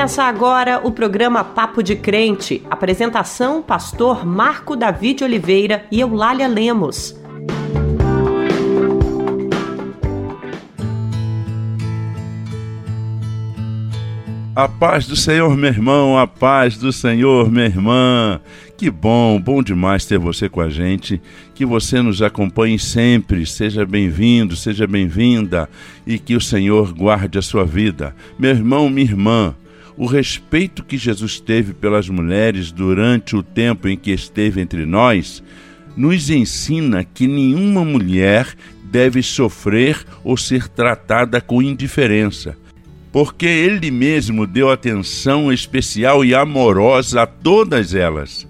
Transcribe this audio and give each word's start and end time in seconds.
Começa 0.00 0.24
agora 0.24 0.80
o 0.82 0.90
programa 0.90 1.44
Papo 1.44 1.82
de 1.82 1.94
Crente. 1.94 2.62
Apresentação: 2.70 3.60
Pastor 3.60 4.24
Marco 4.24 4.74
David 4.74 5.22
Oliveira 5.22 5.84
e 5.92 6.00
Eulália 6.00 6.48
Lemos. 6.48 7.14
A 14.56 14.66
paz 14.66 15.06
do 15.06 15.14
Senhor, 15.14 15.54
meu 15.54 15.68
irmão, 15.68 16.16
a 16.16 16.26
paz 16.26 16.78
do 16.78 16.90
Senhor, 16.94 17.50
minha 17.50 17.66
irmã. 17.66 18.40
Que 18.78 18.90
bom, 18.90 19.38
bom 19.38 19.62
demais 19.62 20.06
ter 20.06 20.18
você 20.18 20.48
com 20.48 20.62
a 20.62 20.70
gente. 20.70 21.20
Que 21.54 21.66
você 21.66 22.00
nos 22.00 22.22
acompanhe 22.22 22.78
sempre. 22.78 23.44
Seja 23.44 23.84
bem-vindo, 23.84 24.56
seja 24.56 24.86
bem-vinda 24.86 25.68
e 26.06 26.18
que 26.18 26.34
o 26.34 26.40
Senhor 26.40 26.90
guarde 26.94 27.38
a 27.38 27.42
sua 27.42 27.66
vida. 27.66 28.16
Meu 28.38 28.52
irmão, 28.52 28.88
minha 28.88 29.06
irmã, 29.06 29.54
o 30.00 30.06
respeito 30.06 30.82
que 30.82 30.96
Jesus 30.96 31.38
teve 31.38 31.74
pelas 31.74 32.08
mulheres 32.08 32.72
durante 32.72 33.36
o 33.36 33.42
tempo 33.42 33.86
em 33.86 33.98
que 33.98 34.10
esteve 34.10 34.58
entre 34.58 34.86
nós 34.86 35.42
nos 35.94 36.30
ensina 36.30 37.04
que 37.04 37.26
nenhuma 37.26 37.84
mulher 37.84 38.48
deve 38.84 39.22
sofrer 39.22 40.02
ou 40.24 40.38
ser 40.38 40.68
tratada 40.68 41.38
com 41.38 41.60
indiferença 41.60 42.56
porque 43.12 43.44
ele 43.44 43.90
mesmo 43.90 44.46
deu 44.46 44.70
atenção 44.70 45.52
especial 45.52 46.24
e 46.24 46.34
amorosa 46.34 47.22
a 47.22 47.26
todas 47.26 47.94
elas. 47.94 48.48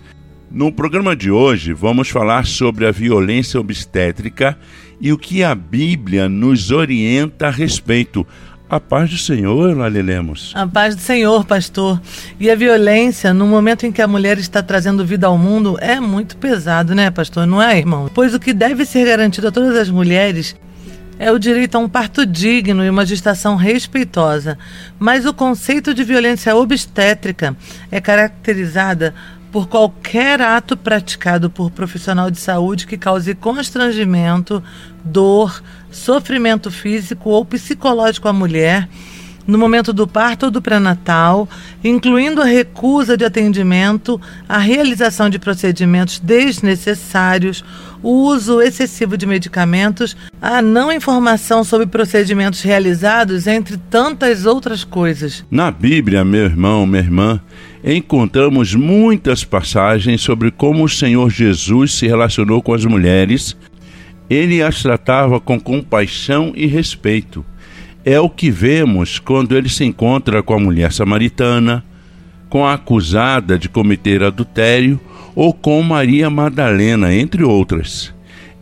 No 0.51 0.71
programa 0.71 1.17
de 1.17 1.33
hoje, 1.33 1.73
vamos 1.73 2.11
falar 2.11 2.47
sobre 2.47 2.87
a 2.87 2.93
violência 2.93 3.59
obstétrica 3.59 4.57
e 5.01 5.13
o 5.13 5.19
que 5.19 5.43
a 5.43 5.55
Bíblia 5.55 6.29
nos 6.29 6.71
orienta 6.71 7.47
a 7.47 7.51
respeito. 7.51 8.27
A 8.71 8.79
paz 8.79 9.11
do 9.11 9.19
Senhor, 9.19 9.77
Lali 9.77 10.01
Lemos. 10.01 10.53
A 10.55 10.65
paz 10.65 10.95
do 10.95 11.03
Senhor, 11.03 11.45
pastor. 11.45 12.01
E 12.39 12.49
a 12.49 12.55
violência, 12.55 13.35
no 13.35 13.45
momento 13.45 13.85
em 13.85 13.91
que 13.91 14.01
a 14.01 14.07
mulher 14.07 14.39
está 14.39 14.63
trazendo 14.63 15.05
vida 15.05 15.27
ao 15.27 15.37
mundo, 15.37 15.77
é 15.81 15.99
muito 15.99 16.37
pesado, 16.37 16.95
né, 16.95 17.11
pastor? 17.11 17.49
Não 17.49 17.61
é, 17.61 17.77
irmão? 17.77 18.09
Pois 18.15 18.33
o 18.33 18.39
que 18.39 18.53
deve 18.53 18.85
ser 18.85 19.05
garantido 19.05 19.49
a 19.49 19.51
todas 19.51 19.77
as 19.77 19.91
mulheres 19.91 20.55
é 21.19 21.33
o 21.33 21.39
direito 21.39 21.75
a 21.75 21.81
um 21.81 21.89
parto 21.89 22.25
digno 22.25 22.85
e 22.85 22.89
uma 22.89 23.05
gestação 23.05 23.57
respeitosa, 23.57 24.57
mas 25.01 25.27
o 25.27 25.35
conceito 25.35 25.93
de 25.93 26.05
violência 26.05 26.55
obstétrica 26.55 27.57
é 27.91 28.01
caracterizada 28.01 29.13
por 29.51 29.69
qualquer 29.69 30.41
ato 30.41 30.77
praticado 30.77 31.51
por 31.51 31.71
profissional 31.71 32.31
de 32.31 32.39
saúde 32.39 32.87
que 32.87 32.97
cause 32.97 33.35
constrangimento, 33.35 34.63
dor, 35.05 35.63
sofrimento 35.91 36.71
físico 36.71 37.31
ou 37.31 37.45
psicológico 37.45 38.29
à 38.29 38.33
mulher 38.33 38.89
no 39.47 39.59
momento 39.59 39.93
do 39.93 40.07
parto 40.07 40.47
ou 40.47 40.51
do 40.51 40.63
pré-natal, 40.63 41.49
incluindo 41.83 42.41
a 42.41 42.45
recusa 42.45 43.17
de 43.17 43.25
atendimento, 43.25 44.21
a 44.49 44.59
realização 44.59 45.29
de 45.29 45.39
procedimentos 45.39 46.19
desnecessários, 46.21 47.65
o 48.03 48.11
uso 48.11 48.63
excessivo 48.63 49.17
de 49.17 49.27
medicamentos, 49.27 50.17
a 50.41 50.63
não 50.63 50.91
informação 50.93 51.65
sobre 51.65 51.87
procedimentos 51.87 52.63
realizados, 52.63 53.47
entre 53.47 53.77
tantas 53.77 54.47
outras 54.47 54.85
coisas. 54.85 55.45
Na 55.51 55.71
Bíblia, 55.71 56.25
meu 56.25 56.45
irmão, 56.45 56.87
minha 56.87 57.03
irmã, 57.03 57.41
encontramos 57.85 58.75
muitas 58.75 59.45
passagens 59.45 60.21
sobre 60.21 60.51
como 60.51 60.85
o 60.85 60.89
Senhor 60.89 61.29
Jesus 61.29 61.95
se 61.95 62.07
relacionou 62.07 62.63
com 62.63 62.73
as 62.73 62.85
mulheres. 62.85 63.57
Ele 64.31 64.63
as 64.63 64.81
tratava 64.83 65.41
com 65.41 65.61
compaixão 65.61 66.53
e 66.55 66.67
respeito 66.67 67.45
é 68.05 68.19
o 68.19 68.31
que 68.31 68.51
vemos 68.51 69.19
quando 69.19 69.57
ele 69.57 69.69
se 69.69 69.85
encontra 69.85 70.43
com 70.43 70.55
a 70.55 70.59
mulher 70.59 70.93
samaritana, 70.93 71.85
com 72.49 72.67
a 72.67 72.75
acusada 72.75 73.59
de 73.59 73.69
cometer 73.69 74.23
adultério 74.23 74.99
ou 75.35 75.53
com 75.53 75.83
Maria 75.83 76.31
Madalena, 76.31 77.15
entre 77.15 77.45
outras. 77.45 78.13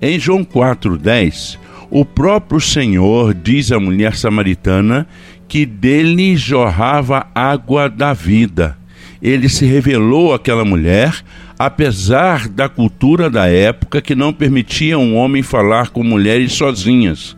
Em 0.02 0.18
João 0.18 0.44
4,10, 0.44 1.58
o 1.90 2.04
próprio 2.04 2.60
Senhor 2.60 3.32
diz 3.32 3.72
à 3.72 3.80
mulher 3.80 4.16
samaritana 4.16 5.06
que 5.46 5.64
dele 5.64 6.36
jorrava 6.36 7.26
água 7.34 7.88
da 7.88 8.12
vida. 8.12 8.76
Ele 9.22 9.48
se 9.48 9.64
revelou 9.64 10.34
àquela 10.34 10.64
mulher, 10.64 11.14
apesar 11.58 12.48
da 12.48 12.68
cultura 12.68 13.28
da 13.28 13.46
época 13.46 14.00
que 14.00 14.14
não 14.14 14.32
permitia 14.32 14.98
um 14.98 15.16
homem 15.16 15.42
falar 15.42 15.90
com 15.90 16.02
mulheres 16.02 16.52
sozinhas 16.52 17.36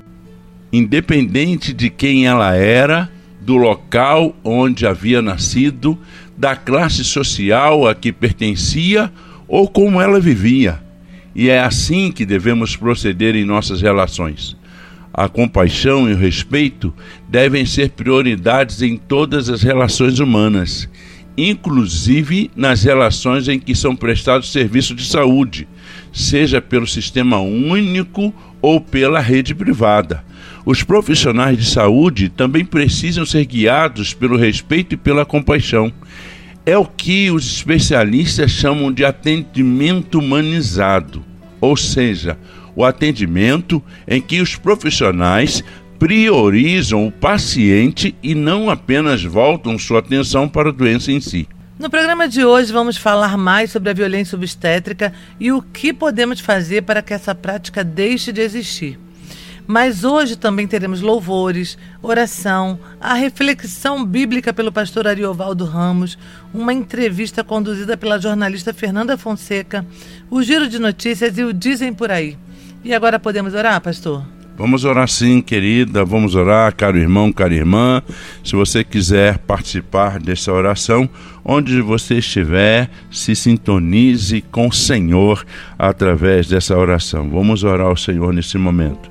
independente 0.72 1.72
de 1.72 1.90
quem 1.90 2.26
ela 2.26 2.54
era, 2.54 3.10
do 3.40 3.56
local 3.56 4.36
onde 4.44 4.86
havia 4.86 5.20
nascido, 5.20 5.98
da 6.36 6.54
classe 6.54 7.04
social 7.04 7.86
a 7.86 7.94
que 7.94 8.12
pertencia 8.12 9.10
ou 9.48 9.68
como 9.68 10.00
ela 10.00 10.20
vivia. 10.20 10.80
E 11.34 11.48
é 11.48 11.60
assim 11.60 12.12
que 12.12 12.24
devemos 12.24 12.76
proceder 12.76 13.34
em 13.34 13.44
nossas 13.44 13.80
relações. 13.80 14.56
A 15.12 15.28
compaixão 15.28 16.08
e 16.08 16.12
o 16.12 16.16
respeito 16.16 16.94
devem 17.28 17.66
ser 17.66 17.90
prioridades 17.90 18.80
em 18.80 18.96
todas 18.96 19.48
as 19.48 19.62
relações 19.62 20.20
humanas, 20.20 20.88
inclusive 21.36 22.50
nas 22.54 22.82
relações 22.82 23.48
em 23.48 23.58
que 23.58 23.74
são 23.74 23.94
prestados 23.96 24.50
serviços 24.52 24.96
de 24.96 25.04
saúde, 25.04 25.68
seja 26.12 26.60
pelo 26.60 26.86
sistema 26.86 27.38
único 27.38 28.34
ou 28.60 28.80
pela 28.80 29.20
rede 29.20 29.54
privada. 29.54 30.24
Os 30.64 30.82
profissionais 30.82 31.56
de 31.56 31.64
saúde 31.64 32.28
também 32.28 32.64
precisam 32.64 33.24
ser 33.24 33.44
guiados 33.46 34.12
pelo 34.12 34.36
respeito 34.36 34.94
e 34.94 34.98
pela 34.98 35.24
compaixão. 35.24 35.92
É 36.66 36.76
o 36.76 36.84
que 36.84 37.30
os 37.30 37.46
especialistas 37.46 38.50
chamam 38.50 38.92
de 38.92 39.04
atendimento 39.04 40.18
humanizado, 40.18 41.24
ou 41.60 41.76
seja, 41.76 42.36
o 42.76 42.84
atendimento 42.84 43.82
em 44.06 44.20
que 44.20 44.40
os 44.40 44.56
profissionais 44.56 45.64
priorizam 46.00 47.06
o 47.06 47.12
paciente 47.12 48.16
e 48.22 48.34
não 48.34 48.70
apenas 48.70 49.22
voltam 49.22 49.78
sua 49.78 49.98
atenção 49.98 50.48
para 50.48 50.70
a 50.70 50.72
doença 50.72 51.12
em 51.12 51.20
si. 51.20 51.46
No 51.78 51.90
programa 51.90 52.26
de 52.26 52.42
hoje 52.42 52.72
vamos 52.72 52.96
falar 52.96 53.36
mais 53.36 53.70
sobre 53.70 53.90
a 53.90 53.92
violência 53.92 54.34
obstétrica 54.34 55.12
e 55.38 55.52
o 55.52 55.60
que 55.60 55.92
podemos 55.92 56.40
fazer 56.40 56.84
para 56.84 57.02
que 57.02 57.12
essa 57.12 57.34
prática 57.34 57.84
deixe 57.84 58.32
de 58.32 58.40
existir. 58.40 58.98
Mas 59.66 60.02
hoje 60.02 60.36
também 60.36 60.66
teremos 60.66 61.02
louvores, 61.02 61.76
oração, 62.02 62.78
a 62.98 63.12
reflexão 63.12 64.02
bíblica 64.02 64.54
pelo 64.54 64.72
pastor 64.72 65.06
Ariovaldo 65.06 65.66
Ramos, 65.66 66.18
uma 66.52 66.72
entrevista 66.72 67.44
conduzida 67.44 67.94
pela 67.94 68.18
jornalista 68.18 68.72
Fernanda 68.72 69.18
Fonseca, 69.18 69.86
o 70.30 70.42
giro 70.42 70.66
de 70.66 70.78
notícias 70.78 71.36
e 71.36 71.44
o 71.44 71.52
Dizem 71.52 71.92
por 71.92 72.10
aí. 72.10 72.38
E 72.82 72.94
agora 72.94 73.18
podemos 73.18 73.52
orar, 73.52 73.78
pastor? 73.82 74.39
Vamos 74.60 74.84
orar 74.84 75.08
sim, 75.08 75.40
querida. 75.40 76.04
Vamos 76.04 76.34
orar, 76.34 76.76
caro 76.76 76.98
irmão, 76.98 77.32
cara 77.32 77.54
irmã. 77.54 78.02
Se 78.44 78.54
você 78.54 78.84
quiser 78.84 79.38
participar 79.38 80.20
dessa 80.20 80.52
oração, 80.52 81.08
onde 81.42 81.80
você 81.80 82.18
estiver, 82.18 82.90
se 83.10 83.34
sintonize 83.34 84.42
com 84.52 84.68
o 84.68 84.72
Senhor 84.72 85.46
através 85.78 86.46
dessa 86.46 86.76
oração. 86.76 87.30
Vamos 87.30 87.64
orar 87.64 87.86
ao 87.86 87.96
Senhor 87.96 88.34
nesse 88.34 88.58
momento. 88.58 89.10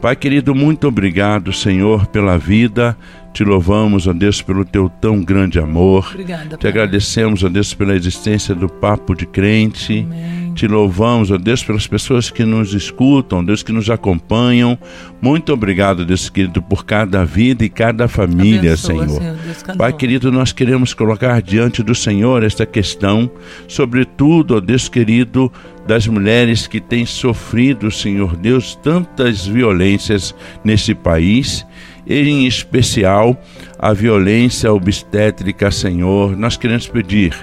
Pai 0.00 0.16
querido, 0.16 0.54
muito 0.54 0.88
obrigado, 0.88 1.52
Senhor, 1.52 2.06
pela 2.06 2.38
vida. 2.38 2.96
Te 3.36 3.44
louvamos, 3.44 4.06
ó 4.06 4.14
Deus, 4.14 4.40
pelo 4.40 4.64
teu 4.64 4.88
tão 4.88 5.22
grande 5.22 5.58
amor. 5.58 6.08
Obrigada, 6.10 6.56
Te 6.56 6.66
agradecemos, 6.66 7.44
ó 7.44 7.50
Deus, 7.50 7.74
pela 7.74 7.94
existência 7.94 8.54
do 8.54 8.66
Papo 8.66 9.14
de 9.14 9.26
Crente. 9.26 10.06
Amém. 10.10 10.54
Te 10.54 10.66
louvamos, 10.66 11.30
ó 11.30 11.36
Deus, 11.36 11.62
pelas 11.62 11.86
pessoas 11.86 12.30
que 12.30 12.46
nos 12.46 12.72
escutam, 12.72 13.44
Deus, 13.44 13.62
que 13.62 13.72
nos 13.72 13.90
acompanham. 13.90 14.78
Muito 15.20 15.52
obrigado, 15.52 16.02
Deus 16.02 16.30
querido, 16.30 16.62
por 16.62 16.86
cada 16.86 17.26
vida 17.26 17.62
e 17.62 17.68
cada 17.68 18.08
família, 18.08 18.72
Abençoa, 18.72 19.06
Senhor. 19.06 19.20
Senhor 19.20 19.76
Pai 19.76 19.92
querido, 19.92 20.32
nós 20.32 20.52
queremos 20.52 20.94
colocar 20.94 21.42
diante 21.42 21.82
do 21.82 21.94
Senhor 21.94 22.42
esta 22.42 22.64
questão, 22.64 23.30
sobretudo, 23.68 24.56
ó 24.56 24.60
Deus 24.60 24.88
querido, 24.88 25.52
das 25.86 26.06
mulheres 26.06 26.66
que 26.66 26.80
têm 26.80 27.04
sofrido, 27.04 27.90
Senhor 27.90 28.34
Deus, 28.34 28.74
tantas 28.76 29.46
violências 29.46 30.34
nesse 30.64 30.94
país, 30.94 31.66
em 32.06 32.46
especial 32.46 33.40
a 33.78 33.92
violência 33.92 34.72
obstétrica, 34.72 35.70
Senhor. 35.70 36.36
Nós 36.36 36.56
queremos 36.56 36.86
pedir 36.86 37.34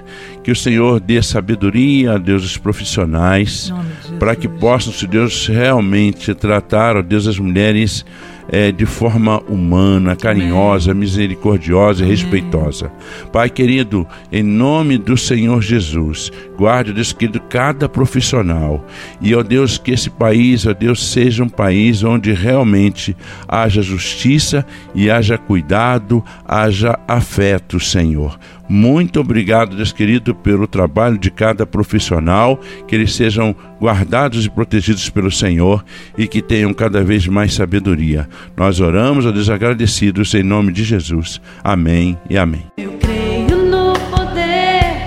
que 0.43 0.51
o 0.51 0.55
Senhor 0.55 0.99
dê 0.99 1.21
sabedoria 1.21 2.13
a 2.13 2.17
Deus 2.17 2.43
os 2.43 2.57
profissionais, 2.57 3.73
para 4.19 4.35
que 4.35 4.47
possam, 4.47 4.93
se 4.93 5.05
Deus 5.05 5.47
realmente 5.47 6.33
tratar, 6.33 6.95
ó 6.95 7.01
Deus, 7.01 7.27
as 7.27 7.37
mulheres 7.37 8.05
é, 8.49 8.71
de 8.71 8.85
forma 8.85 9.41
humana, 9.47 10.15
carinhosa, 10.15 10.93
misericordiosa 10.93 12.03
e 12.03 12.07
respeitosa. 12.07 12.91
Pai 13.31 13.49
querido, 13.49 14.07
em 14.31 14.43
nome 14.43 14.97
do 14.97 15.17
Senhor 15.17 15.61
Jesus, 15.61 16.31
guarde, 16.57 16.93
Deus 16.93 17.13
querido, 17.13 17.39
cada 17.39 17.87
profissional. 17.87 18.85
E, 19.21 19.35
ó 19.35 19.43
Deus, 19.43 19.77
que 19.77 19.91
esse 19.91 20.09
país, 20.09 20.65
ó 20.65 20.73
Deus, 20.73 21.11
seja 21.11 21.43
um 21.43 21.49
país 21.49 22.03
onde 22.03 22.33
realmente 22.33 23.15
haja 23.47 23.81
justiça 23.81 24.65
e 24.93 25.09
haja 25.09 25.37
cuidado, 25.37 26.23
haja 26.45 26.97
afeto, 27.07 27.79
Senhor. 27.79 28.37
Muito 28.75 29.19
obrigado, 29.19 29.75
Deus 29.75 29.91
querido, 29.91 30.33
pelo 30.33 30.65
trabalho 30.65 31.15
de 31.15 31.29
cada 31.29 31.63
profissional, 31.63 32.59
que 32.87 32.95
eles 32.95 33.13
sejam 33.13 33.55
guardados 33.79 34.47
e 34.47 34.49
protegidos 34.49 35.11
pelo 35.11 35.29
Senhor 35.29 35.85
e 36.17 36.27
que 36.27 36.41
tenham 36.41 36.73
cada 36.73 37.03
vez 37.03 37.27
mais 37.27 37.53
sabedoria. 37.53 38.27
Nós 38.57 38.79
oramos, 38.79 39.27
ó 39.27 39.31
Deus, 39.31 39.47
agradecidos 39.47 40.33
em 40.33 40.41
nome 40.41 40.71
de 40.71 40.83
Jesus. 40.83 41.39
Amém 41.63 42.17
e 42.27 42.35
amém. 42.35 42.65
Eu 42.75 42.93
creio 42.93 43.57
no 43.57 43.93
poder 44.09 44.97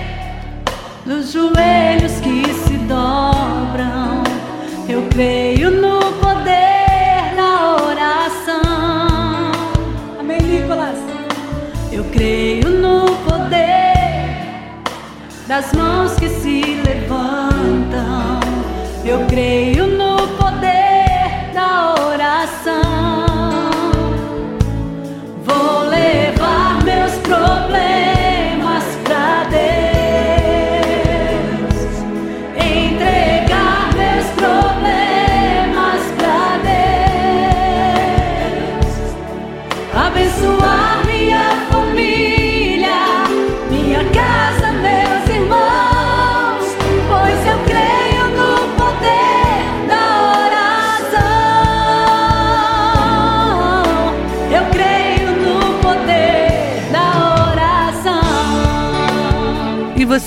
dos 1.05 1.33
joelhos 1.33 2.21
que 2.21 2.45
se 2.53 2.77
dobram. 2.87 4.23
Eu 4.87 5.01
creio 5.09 5.71
no 5.71 5.96
das 15.47 15.71
mãos 15.73 16.13
que 16.15 16.27
se 16.27 16.61
levantam. 16.85 18.39
Eu 19.05 19.25
creio 19.27 19.87
no 19.87 20.27
poder 20.35 21.51
da 21.53 21.95
oração. 22.05 22.97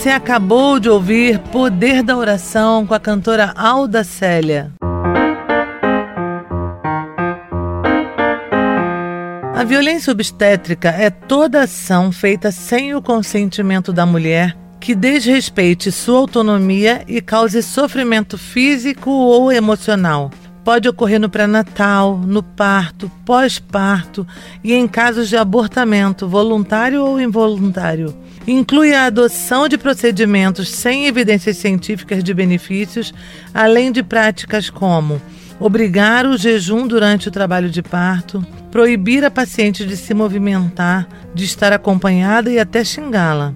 Você 0.00 0.08
acabou 0.08 0.80
de 0.80 0.88
ouvir 0.88 1.38
Poder 1.52 2.02
da 2.02 2.16
Oração 2.16 2.86
com 2.86 2.94
a 2.94 2.98
cantora 2.98 3.52
Alda 3.54 4.02
Célia. 4.02 4.72
A 9.54 9.62
violência 9.62 10.10
obstétrica 10.10 10.88
é 10.88 11.10
toda 11.10 11.64
ação 11.64 12.10
feita 12.10 12.50
sem 12.50 12.94
o 12.94 13.02
consentimento 13.02 13.92
da 13.92 14.06
mulher 14.06 14.56
que 14.80 14.94
desrespeite 14.94 15.92
sua 15.92 16.18
autonomia 16.18 17.04
e 17.06 17.20
cause 17.20 17.62
sofrimento 17.62 18.38
físico 18.38 19.10
ou 19.10 19.52
emocional. 19.52 20.30
Pode 20.64 20.88
ocorrer 20.88 21.20
no 21.20 21.28
pré-natal, 21.28 22.16
no 22.16 22.42
parto, 22.42 23.12
pós-parto 23.22 24.26
e 24.64 24.72
em 24.72 24.88
casos 24.88 25.28
de 25.28 25.36
abortamento 25.36 26.26
voluntário 26.26 27.04
ou 27.04 27.20
involuntário. 27.20 28.16
Inclui 28.46 28.94
a 28.94 29.04
adoção 29.04 29.68
de 29.68 29.76
procedimentos 29.76 30.70
sem 30.70 31.06
evidências 31.06 31.58
científicas 31.58 32.24
de 32.24 32.32
benefícios, 32.32 33.12
além 33.52 33.92
de 33.92 34.02
práticas 34.02 34.70
como 34.70 35.20
obrigar 35.60 36.24
o 36.24 36.38
jejum 36.38 36.86
durante 36.86 37.28
o 37.28 37.30
trabalho 37.30 37.68
de 37.68 37.82
parto, 37.82 38.44
proibir 38.70 39.24
a 39.24 39.30
paciente 39.30 39.84
de 39.84 39.94
se 39.94 40.14
movimentar, 40.14 41.06
de 41.34 41.44
estar 41.44 41.70
acompanhada 41.70 42.50
e 42.50 42.58
até 42.58 42.82
xingá-la. 42.82 43.54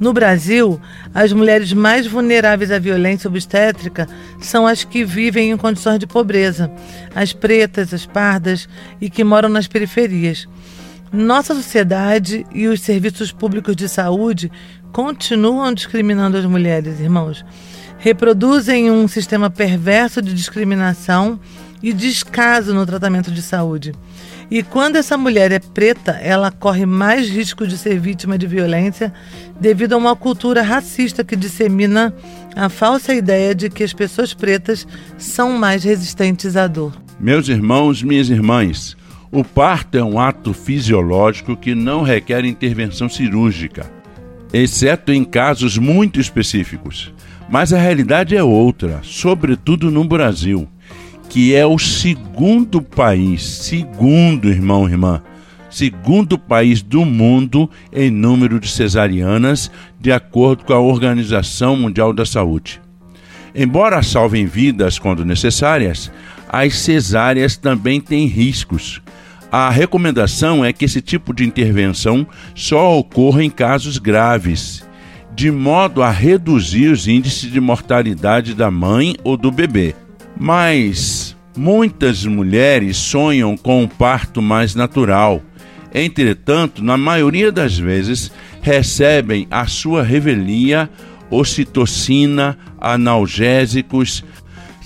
No 0.00 0.12
Brasil, 0.12 0.80
as 1.12 1.32
mulheres 1.32 1.72
mais 1.72 2.06
vulneráveis 2.06 2.70
à 2.70 2.78
violência 2.78 3.28
obstétrica 3.28 4.08
são 4.40 4.66
as 4.66 4.84
que 4.84 5.04
vivem 5.04 5.50
em 5.50 5.56
condições 5.56 5.98
de 5.98 6.06
pobreza, 6.06 6.70
as 7.14 7.32
pretas, 7.32 7.92
as 7.92 8.06
pardas 8.06 8.68
e 9.00 9.10
que 9.10 9.24
moram 9.24 9.48
nas 9.48 9.66
periferias. 9.66 10.48
Nossa 11.12 11.54
sociedade 11.54 12.44
e 12.52 12.66
os 12.66 12.80
serviços 12.80 13.32
públicos 13.32 13.74
de 13.74 13.88
saúde 13.88 14.50
continuam 14.92 15.72
discriminando 15.72 16.36
as 16.36 16.44
mulheres, 16.44 17.00
irmãos. 17.00 17.44
Reproduzem 17.98 18.90
um 18.90 19.08
sistema 19.08 19.48
perverso 19.48 20.20
de 20.20 20.34
discriminação 20.34 21.40
e 21.82 21.92
descaso 21.92 22.74
no 22.74 22.84
tratamento 22.84 23.30
de 23.30 23.40
saúde. 23.40 23.92
E 24.50 24.62
quando 24.62 24.96
essa 24.96 25.16
mulher 25.16 25.52
é 25.52 25.58
preta, 25.58 26.12
ela 26.12 26.50
corre 26.50 26.86
mais 26.86 27.28
risco 27.28 27.66
de 27.66 27.76
ser 27.76 27.98
vítima 27.98 28.38
de 28.38 28.46
violência 28.46 29.12
devido 29.60 29.92
a 29.92 29.96
uma 29.96 30.16
cultura 30.16 30.62
racista 30.62 31.22
que 31.22 31.36
dissemina 31.36 32.14
a 32.56 32.68
falsa 32.68 33.14
ideia 33.14 33.54
de 33.54 33.68
que 33.68 33.84
as 33.84 33.92
pessoas 33.92 34.32
pretas 34.32 34.86
são 35.18 35.52
mais 35.52 35.84
resistentes 35.84 36.56
à 36.56 36.66
dor. 36.66 36.94
Meus 37.20 37.48
irmãos, 37.48 38.02
minhas 38.02 38.30
irmãs, 38.30 38.96
o 39.30 39.44
parto 39.44 39.98
é 39.98 40.02
um 40.02 40.18
ato 40.18 40.54
fisiológico 40.54 41.56
que 41.56 41.74
não 41.74 42.02
requer 42.02 42.44
intervenção 42.44 43.08
cirúrgica, 43.08 43.90
exceto 44.52 45.12
em 45.12 45.24
casos 45.24 45.76
muito 45.76 46.18
específicos. 46.18 47.12
Mas 47.50 47.72
a 47.72 47.78
realidade 47.78 48.36
é 48.36 48.42
outra, 48.42 49.00
sobretudo 49.02 49.90
no 49.90 50.04
Brasil, 50.04 50.68
que 51.28 51.54
é 51.54 51.66
o 51.66 51.78
segundo 51.78 52.80
país, 52.80 53.42
segundo 53.42 54.48
irmão 54.48 54.88
irmã, 54.88 55.22
segundo 55.70 56.38
país 56.38 56.82
do 56.82 57.04
mundo 57.04 57.68
em 57.92 58.10
número 58.10 58.58
de 58.58 58.68
cesarianas, 58.68 59.70
de 60.00 60.10
acordo 60.10 60.64
com 60.64 60.72
a 60.72 60.80
Organização 60.80 61.76
Mundial 61.76 62.12
da 62.12 62.24
Saúde. 62.24 62.80
Embora 63.54 64.02
salvem 64.02 64.46
vidas 64.46 64.98
quando 64.98 65.24
necessárias, 65.24 66.12
as 66.48 66.76
cesáreas 66.78 67.56
também 67.56 68.00
têm 68.00 68.26
riscos. 68.26 69.00
A 69.50 69.70
recomendação 69.70 70.64
é 70.64 70.72
que 70.72 70.84
esse 70.84 71.00
tipo 71.00 71.32
de 71.32 71.44
intervenção 71.44 72.26
só 72.54 72.98
ocorra 72.98 73.42
em 73.42 73.50
casos 73.50 73.98
graves, 73.98 74.84
de 75.34 75.50
modo 75.50 76.02
a 76.02 76.10
reduzir 76.10 76.88
os 76.88 77.06
índices 77.06 77.50
de 77.50 77.60
mortalidade 77.60 78.54
da 78.54 78.70
mãe 78.70 79.14
ou 79.24 79.36
do 79.36 79.50
bebê. 79.50 79.94
Mas 80.38 81.36
muitas 81.56 82.24
mulheres 82.24 82.96
sonham 82.96 83.56
com 83.56 83.82
um 83.82 83.88
parto 83.88 84.42
mais 84.42 84.74
natural. 84.74 85.42
Entretanto, 85.94 86.84
na 86.84 86.96
maioria 86.96 87.50
das 87.50 87.78
vezes, 87.78 88.30
recebem 88.60 89.46
a 89.50 89.66
sua 89.66 90.02
revelia, 90.02 90.90
ocitocina, 91.30 92.58
analgésicos, 92.78 94.22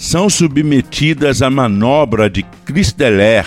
são 0.02 0.28
submetidas 0.28 1.42
à 1.42 1.48
manobra 1.48 2.28
de 2.28 2.42
Christeller, 2.64 3.46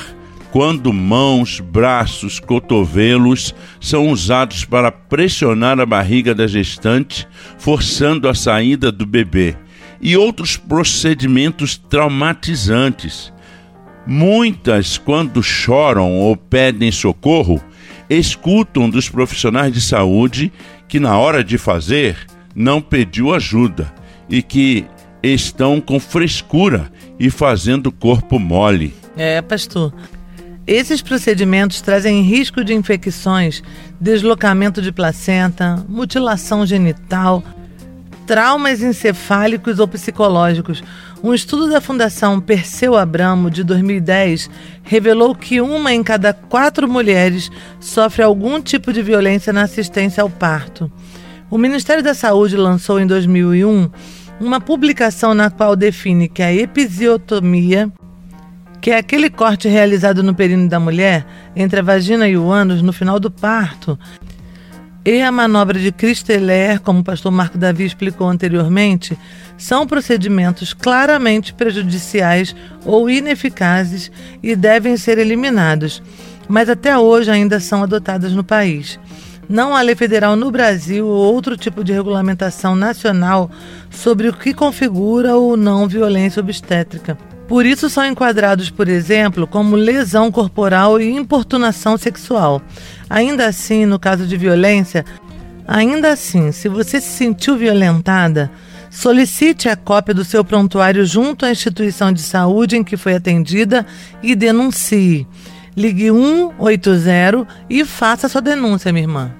quando 0.54 0.94
mãos, 0.94 1.60
braços, 1.60 2.40
cotovelos 2.40 3.54
são 3.82 4.08
usados 4.08 4.64
para 4.64 4.90
pressionar 4.90 5.78
a 5.82 5.86
barriga 5.86 6.34
da 6.34 6.48
gestante, 6.48 7.28
forçando 7.58 8.30
a 8.30 8.34
saída 8.34 8.90
do 8.90 9.06
bebê, 9.06 9.54
e 10.00 10.16
outros 10.16 10.56
procedimentos 10.56 11.76
traumatizantes. 11.76 13.34
Muitas, 14.08 14.98
quando 14.98 15.44
choram 15.44 16.14
ou 16.14 16.38
pedem 16.38 16.90
socorro, 16.90 17.62
escutam 18.10 18.90
dos 18.90 19.10
profissionais 19.10 19.74
de 19.74 19.82
saúde 19.82 20.54
que, 20.88 21.02
na 21.02 21.18
hora 21.18 21.44
de 21.44 21.58
fazer, 21.58 22.16
não 22.56 22.82
pediu 22.82 23.34
ajuda 23.36 23.94
e 24.30 24.42
que 24.42 24.86
estão 25.34 25.82
com 25.82 26.00
frescura 26.00 26.92
e 27.20 27.30
fazendo 27.30 27.88
o 27.88 27.92
corpo 27.92 28.38
mole. 28.40 28.94
É, 29.18 29.42
pastor. 29.42 29.94
Esses 30.68 31.02
procedimentos 31.02 31.80
trazem 31.80 32.22
risco 32.24 32.64
de 32.64 32.74
infecções, 32.74 33.62
deslocamento 34.00 34.82
de 34.82 34.92
placenta, 34.92 35.84
mutilação 35.88 36.66
genital, 36.66 37.44
traumas 38.26 38.82
encefálicos 38.82 39.80
ou 39.80 39.88
psicológicos. 39.88 40.84
Um 41.24 41.34
estudo 41.34 41.70
da 41.70 41.80
Fundação 41.80 42.42
Perseu 42.42 42.96
Abramo 42.96 43.50
de 43.52 43.64
2010 43.64 44.50
revelou 44.84 45.36
que 45.36 45.62
uma 45.62 45.94
em 45.94 46.04
cada 46.04 46.34
quatro 46.34 46.88
mulheres 46.88 47.52
sofre 47.80 48.24
algum 48.24 48.60
tipo 48.60 48.92
de 48.92 49.04
violência 49.04 49.54
na 49.54 49.64
assistência 49.64 50.24
ao 50.24 50.30
parto. 50.30 50.92
O 51.50 51.60
Ministério 51.60 52.04
da 52.04 52.16
Saúde 52.16 52.58
lançou 52.58 53.00
em 53.00 53.06
2001 53.06 53.90
uma 54.40 54.60
publicação 54.60 55.34
na 55.34 55.50
qual 55.50 55.76
define 55.76 56.28
que 56.28 56.44
a 56.44 56.54
episiotomia, 56.54 57.92
que 58.82 58.92
é 58.92 58.98
aquele 58.98 59.30
corte 59.30 59.68
realizado 59.68 60.22
no 60.22 60.36
períneo 60.36 60.70
da 60.70 60.80
mulher 60.80 61.26
entre 61.56 61.80
a 61.80 61.84
vagina 61.84 62.28
e 62.28 62.38
o 62.38 62.52
ânus 62.52 62.82
no 62.82 62.94
final 62.94 63.20
do 63.20 63.32
parto, 63.32 63.98
e 65.06 65.22
a 65.22 65.32
manobra 65.32 65.80
de 65.80 65.92
Christeler, 65.92 66.82
como 66.82 67.02
o 67.02 67.04
pastor 67.04 67.32
Marco 67.32 67.60
Davi 67.60 67.86
explicou 67.86 68.28
anteriormente, 68.28 69.16
são 69.56 69.86
procedimentos 69.86 70.74
claramente 70.74 71.54
prejudiciais 71.54 72.56
ou 72.84 73.08
ineficazes 73.08 74.12
e 74.42 74.56
devem 74.56 74.98
ser 74.98 75.20
eliminados, 75.20 76.02
mas 76.48 76.70
até 76.70 76.98
hoje 76.98 77.30
ainda 77.30 77.60
são 77.60 77.84
adotadas 77.84 78.34
no 78.34 78.44
país. 78.44 79.00
Não 79.48 79.76
há 79.76 79.82
lei 79.82 79.96
federal 79.96 80.36
no 80.36 80.50
Brasil 80.50 81.06
ou 81.06 81.34
outro 81.34 81.56
tipo 81.56 81.84
de 81.84 81.94
regulamentação 81.94 82.76
nacional 82.76 83.50
sobre 83.90 84.28
o 84.28 84.34
que 84.34 84.54
configura 84.54 85.36
ou 85.36 85.56
não 85.56 85.88
violência 85.88 86.40
obstétrica. 86.40 87.18
Por 87.48 87.64
isso 87.64 87.90
são 87.90 88.04
enquadrados, 88.04 88.72
por 88.72 88.88
exemplo, 88.88 89.46
como 89.46 89.76
lesão 89.76 90.32
corporal 90.32 91.00
e 91.00 91.12
importunação 91.12 91.96
sexual. 91.96 92.60
Ainda 93.08 93.46
assim, 93.46 93.86
no 93.86 94.00
caso 94.00 94.26
de 94.26 94.36
violência, 94.36 95.06
ainda 95.68 96.12
assim, 96.12 96.52
se 96.52 96.68
você 96.68 97.00
se 97.00 97.10
sentiu 97.10 97.56
violentada, 97.56 98.50
solicite 98.90 99.70
a 99.70 99.76
cópia 99.76 100.14
do 100.14 100.26
seu 100.26 100.44
prontuário 100.44 101.06
junto 101.06 101.46
à 101.46 101.52
instituição 101.52 102.12
de 102.12 102.22
saúde 102.22 102.78
em 102.78 102.84
que 102.84 102.98
foi 102.98 103.14
atendida 103.14 103.86
e 104.24 104.36
denuncie. 104.36 105.28
Ligue 105.76 106.10
180 106.12 107.48
e 107.70 107.84
faça 107.84 108.30
sua 108.30 108.42
denúncia, 108.42 108.92
minha 108.94 109.04
irmã. 109.04 109.32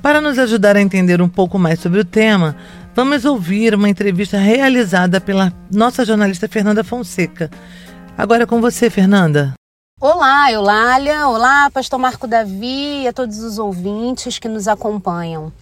Para 0.00 0.20
nos 0.20 0.38
ajudar 0.38 0.76
a 0.76 0.80
entender 0.80 1.20
um 1.20 1.28
pouco 1.28 1.58
mais 1.58 1.80
sobre 1.80 2.00
o 2.00 2.04
tema, 2.04 2.56
Vamos 2.96 3.26
ouvir 3.26 3.74
uma 3.74 3.90
entrevista 3.90 4.38
realizada 4.38 5.20
pela 5.20 5.52
nossa 5.70 6.02
jornalista 6.02 6.48
Fernanda 6.48 6.82
Fonseca. 6.82 7.50
Agora 8.16 8.44
é 8.44 8.46
com 8.46 8.58
você, 8.58 8.88
Fernanda. 8.88 9.52
Olá, 10.00 10.50
Eulália. 10.50 11.28
Olá, 11.28 11.70
Pastor 11.70 11.98
Marco 11.98 12.26
Davi 12.26 13.02
e 13.02 13.06
a 13.06 13.12
todos 13.12 13.40
os 13.40 13.58
ouvintes 13.58 14.38
que 14.38 14.48
nos 14.48 14.66
acompanham. 14.66 15.52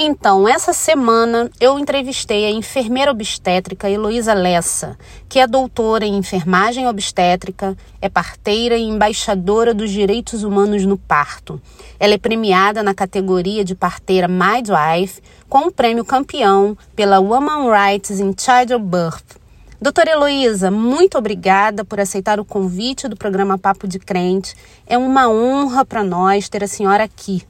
Então, 0.00 0.46
essa 0.46 0.72
semana 0.72 1.50
eu 1.60 1.76
entrevistei 1.76 2.46
a 2.46 2.52
enfermeira 2.52 3.10
obstétrica 3.10 3.90
Heloísa 3.90 4.32
Lessa, 4.32 4.96
que 5.28 5.40
é 5.40 5.46
doutora 5.46 6.06
em 6.06 6.14
enfermagem 6.14 6.86
obstétrica, 6.86 7.76
é 8.00 8.08
parteira 8.08 8.76
e 8.76 8.84
embaixadora 8.84 9.74
dos 9.74 9.90
direitos 9.90 10.44
humanos 10.44 10.86
no 10.86 10.96
parto. 10.96 11.60
Ela 11.98 12.14
é 12.14 12.18
premiada 12.18 12.80
na 12.80 12.94
categoria 12.94 13.64
de 13.64 13.74
parteira 13.74 14.28
Midwife 14.28 15.20
com 15.48 15.66
o 15.66 15.72
prêmio 15.72 16.04
campeão 16.04 16.78
pela 16.94 17.18
Women 17.18 17.68
Rights 17.68 18.20
in 18.20 18.32
Childbirth. 18.38 19.36
Doutora 19.82 20.12
Heloísa, 20.12 20.70
muito 20.70 21.18
obrigada 21.18 21.84
por 21.84 21.98
aceitar 21.98 22.38
o 22.38 22.44
convite 22.44 23.08
do 23.08 23.16
programa 23.16 23.58
Papo 23.58 23.88
de 23.88 23.98
Crente. 23.98 24.54
É 24.86 24.96
uma 24.96 25.28
honra 25.28 25.84
para 25.84 26.04
nós 26.04 26.48
ter 26.48 26.62
a 26.62 26.68
senhora 26.68 27.02
aqui. 27.02 27.42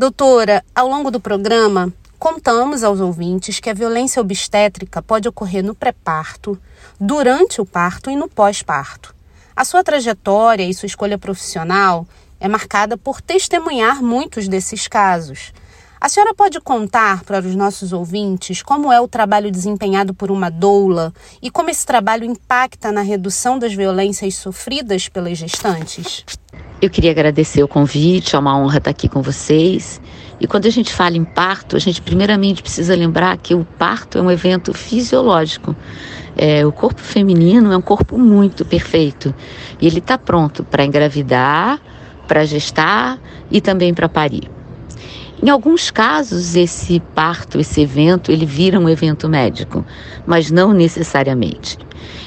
Doutora, 0.00 0.64
ao 0.72 0.86
longo 0.86 1.10
do 1.10 1.18
programa, 1.18 1.92
contamos 2.20 2.84
aos 2.84 3.00
ouvintes 3.00 3.58
que 3.58 3.68
a 3.68 3.74
violência 3.74 4.22
obstétrica 4.22 5.02
pode 5.02 5.26
ocorrer 5.28 5.64
no 5.64 5.74
pré-parto, 5.74 6.56
durante 7.00 7.60
o 7.60 7.66
parto 7.66 8.08
e 8.08 8.14
no 8.14 8.28
pós-parto. 8.28 9.12
A 9.56 9.64
sua 9.64 9.82
trajetória 9.82 10.62
e 10.62 10.72
sua 10.72 10.86
escolha 10.86 11.18
profissional 11.18 12.06
é 12.38 12.46
marcada 12.46 12.96
por 12.96 13.20
testemunhar 13.20 14.00
muitos 14.00 14.46
desses 14.46 14.86
casos. 14.86 15.52
A 16.00 16.08
senhora 16.08 16.32
pode 16.32 16.60
contar 16.60 17.24
para 17.24 17.40
os 17.40 17.56
nossos 17.56 17.92
ouvintes 17.92 18.62
como 18.62 18.92
é 18.92 19.00
o 19.00 19.08
trabalho 19.08 19.50
desempenhado 19.50 20.14
por 20.14 20.30
uma 20.30 20.48
doula 20.48 21.12
e 21.42 21.50
como 21.50 21.70
esse 21.70 21.84
trabalho 21.84 22.24
impacta 22.24 22.92
na 22.92 23.00
redução 23.00 23.58
das 23.58 23.74
violências 23.74 24.36
sofridas 24.36 25.08
pelas 25.08 25.36
gestantes? 25.36 26.24
Eu 26.80 26.88
queria 26.88 27.10
agradecer 27.10 27.64
o 27.64 27.68
convite, 27.68 28.36
é 28.36 28.38
uma 28.38 28.56
honra 28.56 28.78
estar 28.78 28.90
aqui 28.90 29.08
com 29.08 29.20
vocês. 29.20 30.00
E 30.38 30.46
quando 30.46 30.66
a 30.66 30.70
gente 30.70 30.94
fala 30.94 31.16
em 31.16 31.24
parto, 31.24 31.74
a 31.74 31.80
gente 31.80 32.00
primeiramente 32.00 32.62
precisa 32.62 32.94
lembrar 32.94 33.36
que 33.36 33.52
o 33.52 33.64
parto 33.64 34.18
é 34.18 34.22
um 34.22 34.30
evento 34.30 34.72
fisiológico. 34.72 35.74
É, 36.36 36.64
o 36.64 36.70
corpo 36.70 37.00
feminino 37.00 37.72
é 37.72 37.76
um 37.76 37.82
corpo 37.82 38.16
muito 38.16 38.64
perfeito 38.64 39.34
e 39.80 39.86
ele 39.88 39.98
está 39.98 40.16
pronto 40.16 40.62
para 40.62 40.84
engravidar, 40.84 41.80
para 42.28 42.44
gestar 42.44 43.18
e 43.50 43.60
também 43.60 43.92
para 43.92 44.08
parir. 44.08 44.57
Em 45.40 45.50
alguns 45.50 45.88
casos, 45.88 46.56
esse 46.56 46.98
parto, 47.14 47.60
esse 47.60 47.80
evento, 47.80 48.32
ele 48.32 48.44
vira 48.44 48.78
um 48.80 48.88
evento 48.88 49.28
médico, 49.28 49.84
mas 50.26 50.50
não 50.50 50.72
necessariamente. 50.72 51.78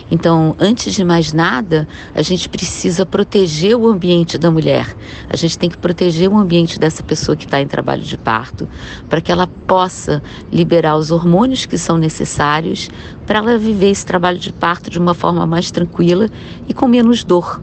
Então, 0.09 0.55
antes 0.57 0.93
de 0.93 1.03
mais 1.03 1.33
nada, 1.33 1.85
a 2.15 2.21
gente 2.21 2.47
precisa 2.47 3.05
proteger 3.05 3.75
o 3.75 3.85
ambiente 3.85 4.37
da 4.37 4.49
mulher. 4.49 4.95
A 5.29 5.35
gente 5.35 5.59
tem 5.59 5.69
que 5.69 5.77
proteger 5.77 6.29
o 6.29 6.37
ambiente 6.37 6.79
dessa 6.79 7.03
pessoa 7.03 7.35
que 7.35 7.43
está 7.43 7.61
em 7.61 7.67
trabalho 7.67 8.01
de 8.01 8.17
parto, 8.17 8.67
para 9.09 9.19
que 9.19 9.31
ela 9.31 9.47
possa 9.47 10.23
liberar 10.49 10.95
os 10.95 11.11
hormônios 11.11 11.65
que 11.65 11.77
são 11.77 11.97
necessários 11.97 12.89
para 13.27 13.39
ela 13.39 13.57
viver 13.57 13.89
esse 13.89 14.05
trabalho 14.05 14.39
de 14.39 14.53
parto 14.53 14.89
de 14.89 14.97
uma 14.97 15.13
forma 15.13 15.45
mais 15.45 15.69
tranquila 15.69 16.29
e 16.67 16.73
com 16.73 16.87
menos 16.87 17.25
dor. 17.25 17.61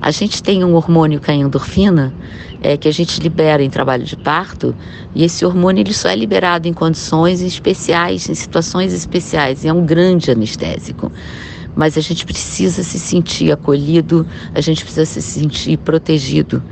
A 0.00 0.10
gente 0.10 0.42
tem 0.42 0.62
um 0.64 0.74
hormônio 0.74 1.20
que 1.20 1.30
é 1.30 1.34
a 1.34 1.36
endorfina, 1.36 2.12
é, 2.64 2.78
que 2.78 2.88
a 2.88 2.90
gente 2.90 3.20
libera 3.20 3.62
em 3.62 3.68
trabalho 3.68 4.04
de 4.04 4.16
parto, 4.16 4.74
e 5.14 5.22
esse 5.22 5.44
hormônio 5.44 5.82
ele 5.82 5.92
só 5.92 6.08
é 6.08 6.16
liberado 6.16 6.66
em 6.66 6.72
condições 6.72 7.42
especiais, 7.42 8.26
em 8.30 8.34
situações 8.34 8.90
especiais, 8.94 9.64
e 9.64 9.68
é 9.68 9.72
um 9.72 9.84
grande 9.84 10.30
anestésico. 10.30 11.12
Mas 11.76 11.98
a 11.98 12.00
gente 12.00 12.24
precisa 12.24 12.82
se 12.82 12.98
sentir 12.98 13.52
acolhido, 13.52 14.26
a 14.54 14.62
gente 14.62 14.82
precisa 14.82 15.04
se 15.04 15.20
sentir 15.20 15.76
protegido. 15.76 16.62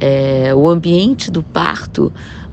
É, 0.00 0.54
o 0.54 0.66
ambiente 0.70 1.30
do 1.30 1.42
parto, 1.42 2.10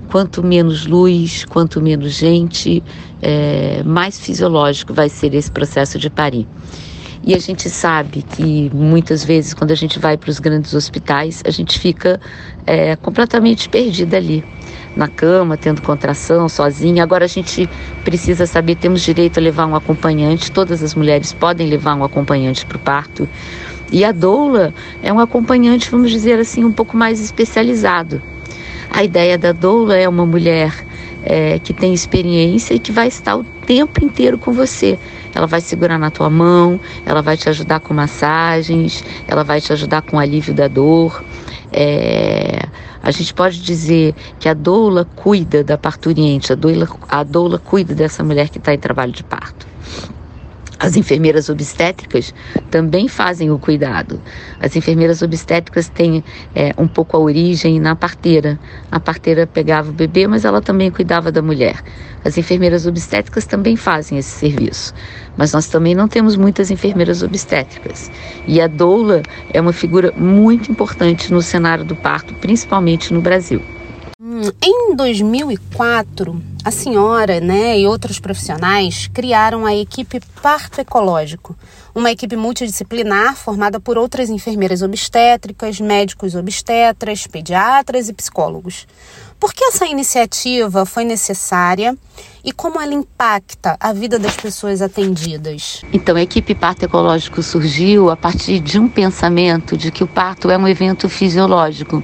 quanto 0.09 0.43
menos 0.43 0.85
luz, 0.85 1.45
quanto 1.45 1.79
menos 1.79 2.11
gente, 2.11 2.83
é, 3.21 3.83
mais 3.83 4.19
fisiológico 4.19 4.93
vai 4.93 5.07
ser 5.07 5.33
esse 5.33 5.49
processo 5.49 5.97
de 5.97 6.09
parir. 6.09 6.45
E 7.23 7.35
a 7.35 7.39
gente 7.39 7.69
sabe 7.69 8.23
que 8.23 8.71
muitas 8.73 9.23
vezes, 9.23 9.53
quando 9.53 9.71
a 9.71 9.75
gente 9.75 9.99
vai 9.99 10.17
para 10.17 10.29
os 10.29 10.39
grandes 10.39 10.73
hospitais, 10.73 11.43
a 11.45 11.51
gente 11.51 11.77
fica 11.77 12.19
é, 12.65 12.95
completamente 12.95 13.69
perdida 13.69 14.17
ali, 14.17 14.43
na 14.95 15.07
cama, 15.07 15.55
tendo 15.55 15.81
contração, 15.81 16.49
sozinha. 16.49 17.03
Agora 17.03 17.25
a 17.25 17.27
gente 17.27 17.69
precisa 18.03 18.47
saber: 18.47 18.75
temos 18.75 19.01
direito 19.01 19.37
a 19.37 19.41
levar 19.41 19.67
um 19.67 19.75
acompanhante, 19.75 20.51
todas 20.51 20.81
as 20.81 20.95
mulheres 20.95 21.31
podem 21.31 21.67
levar 21.67 21.95
um 21.95 22.03
acompanhante 22.03 22.65
para 22.65 22.77
o 22.77 22.79
parto. 22.79 23.29
E 23.91 24.03
a 24.03 24.11
doula 24.11 24.73
é 25.03 25.11
um 25.11 25.19
acompanhante, 25.19 25.91
vamos 25.91 26.09
dizer 26.11 26.39
assim, 26.39 26.63
um 26.63 26.71
pouco 26.71 26.95
mais 26.97 27.19
especializado. 27.19 28.21
A 28.89 29.03
ideia 29.03 29.37
da 29.37 29.51
doula 29.51 29.95
é 29.95 30.07
uma 30.07 30.25
mulher 30.25 30.73
é, 31.23 31.59
que 31.59 31.73
tem 31.73 31.93
experiência 31.93 32.73
e 32.73 32.79
que 32.79 32.91
vai 32.91 33.07
estar 33.07 33.35
o 33.35 33.43
tempo 33.43 34.03
inteiro 34.03 34.37
com 34.37 34.51
você 34.51 34.97
ela 35.33 35.47
vai 35.47 35.61
segurar 35.61 35.97
na 35.97 36.11
tua 36.11 36.29
mão, 36.29 36.79
ela 37.05 37.21
vai 37.21 37.37
te 37.37 37.49
ajudar 37.49 37.79
com 37.79 37.93
massagens, 37.93 39.03
ela 39.27 39.43
vai 39.43 39.61
te 39.61 39.71
ajudar 39.71 40.01
com 40.01 40.19
alívio 40.19 40.53
da 40.53 40.67
dor. 40.67 41.23
É, 41.71 42.59
a 43.01 43.11
gente 43.11 43.33
pode 43.33 43.61
dizer 43.61 44.13
que 44.39 44.49
a 44.49 44.53
doula 44.53 45.05
cuida 45.15 45.63
da 45.63 45.77
parturiente, 45.77 46.51
a 46.51 46.55
doula, 46.55 46.87
a 47.07 47.23
doula 47.23 47.57
cuida 47.57 47.95
dessa 47.95 48.23
mulher 48.23 48.49
que 48.49 48.57
está 48.57 48.73
em 48.73 48.79
trabalho 48.79 49.11
de 49.11 49.23
parto. 49.23 49.65
As 50.81 50.97
enfermeiras 50.97 51.47
obstétricas 51.47 52.33
também 52.71 53.07
fazem 53.07 53.51
o 53.51 53.59
cuidado. 53.59 54.19
As 54.59 54.75
enfermeiras 54.75 55.21
obstétricas 55.21 55.87
têm 55.87 56.23
é, 56.55 56.73
um 56.75 56.87
pouco 56.87 57.15
a 57.15 57.19
origem 57.19 57.79
na 57.79 57.95
parteira. 57.95 58.59
A 58.91 58.99
parteira 58.99 59.45
pegava 59.45 59.91
o 59.91 59.93
bebê, 59.93 60.25
mas 60.25 60.43
ela 60.43 60.59
também 60.59 60.89
cuidava 60.89 61.31
da 61.31 61.39
mulher. 61.39 61.83
As 62.25 62.35
enfermeiras 62.35 62.87
obstétricas 62.87 63.45
também 63.45 63.75
fazem 63.75 64.17
esse 64.17 64.31
serviço. 64.31 64.91
Mas 65.37 65.53
nós 65.53 65.67
também 65.67 65.93
não 65.93 66.07
temos 66.07 66.35
muitas 66.35 66.71
enfermeiras 66.71 67.21
obstétricas. 67.21 68.11
E 68.47 68.59
a 68.59 68.65
doula 68.65 69.21
é 69.53 69.61
uma 69.61 69.73
figura 69.73 70.11
muito 70.17 70.71
importante 70.71 71.31
no 71.31 71.43
cenário 71.43 71.85
do 71.85 71.95
parto, 71.95 72.33
principalmente 72.33 73.13
no 73.13 73.21
Brasil. 73.21 73.61
Em 74.23 74.95
2004, 74.95 76.39
a 76.63 76.69
senhora 76.69 77.39
né, 77.39 77.79
e 77.79 77.87
outros 77.87 78.19
profissionais 78.19 79.09
criaram 79.11 79.65
a 79.65 79.75
equipe 79.75 80.21
Parto 80.43 80.79
Ecológico, 80.79 81.57
uma 81.95 82.11
equipe 82.11 82.35
multidisciplinar 82.35 83.35
formada 83.35 83.79
por 83.79 83.97
outras 83.97 84.29
enfermeiras 84.29 84.83
obstétricas, 84.83 85.79
médicos 85.79 86.35
obstetras, 86.35 87.25
pediatras 87.25 88.09
e 88.09 88.13
psicólogos. 88.13 88.85
Por 89.39 89.55
que 89.55 89.63
essa 89.63 89.87
iniciativa 89.87 90.85
foi 90.85 91.03
necessária 91.03 91.97
e 92.45 92.51
como 92.51 92.79
ela 92.79 92.93
impacta 92.93 93.75
a 93.79 93.91
vida 93.91 94.19
das 94.19 94.35
pessoas 94.35 94.83
atendidas? 94.83 95.81
Então, 95.91 96.15
a 96.15 96.21
equipe 96.21 96.53
Parto 96.53 96.85
Ecológico 96.85 97.41
surgiu 97.41 98.11
a 98.11 98.15
partir 98.15 98.59
de 98.59 98.77
um 98.77 98.87
pensamento 98.87 99.75
de 99.75 99.91
que 99.91 100.03
o 100.03 100.07
parto 100.07 100.51
é 100.51 100.57
um 100.59 100.67
evento 100.67 101.09
fisiológico 101.09 102.03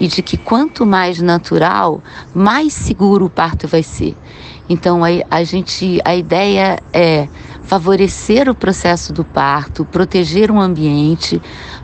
e 0.00 0.08
de 0.08 0.22
que 0.22 0.36
quanto 0.36 0.86
mais 0.86 1.20
natural, 1.20 2.02
mais 2.34 2.72
seguro 2.72 3.26
o 3.26 3.30
parto 3.30 3.68
vai 3.68 3.82
ser. 3.82 4.16
Então, 4.68 5.04
a, 5.04 5.08
a 5.30 5.44
gente, 5.44 6.00
a 6.04 6.16
ideia 6.16 6.78
é 6.92 7.28
favorecer 7.62 8.48
o 8.48 8.54
processo 8.54 9.12
do 9.12 9.24
parto, 9.24 9.84
proteger 9.84 10.50
um 10.50 10.60
ambiente 10.60 11.40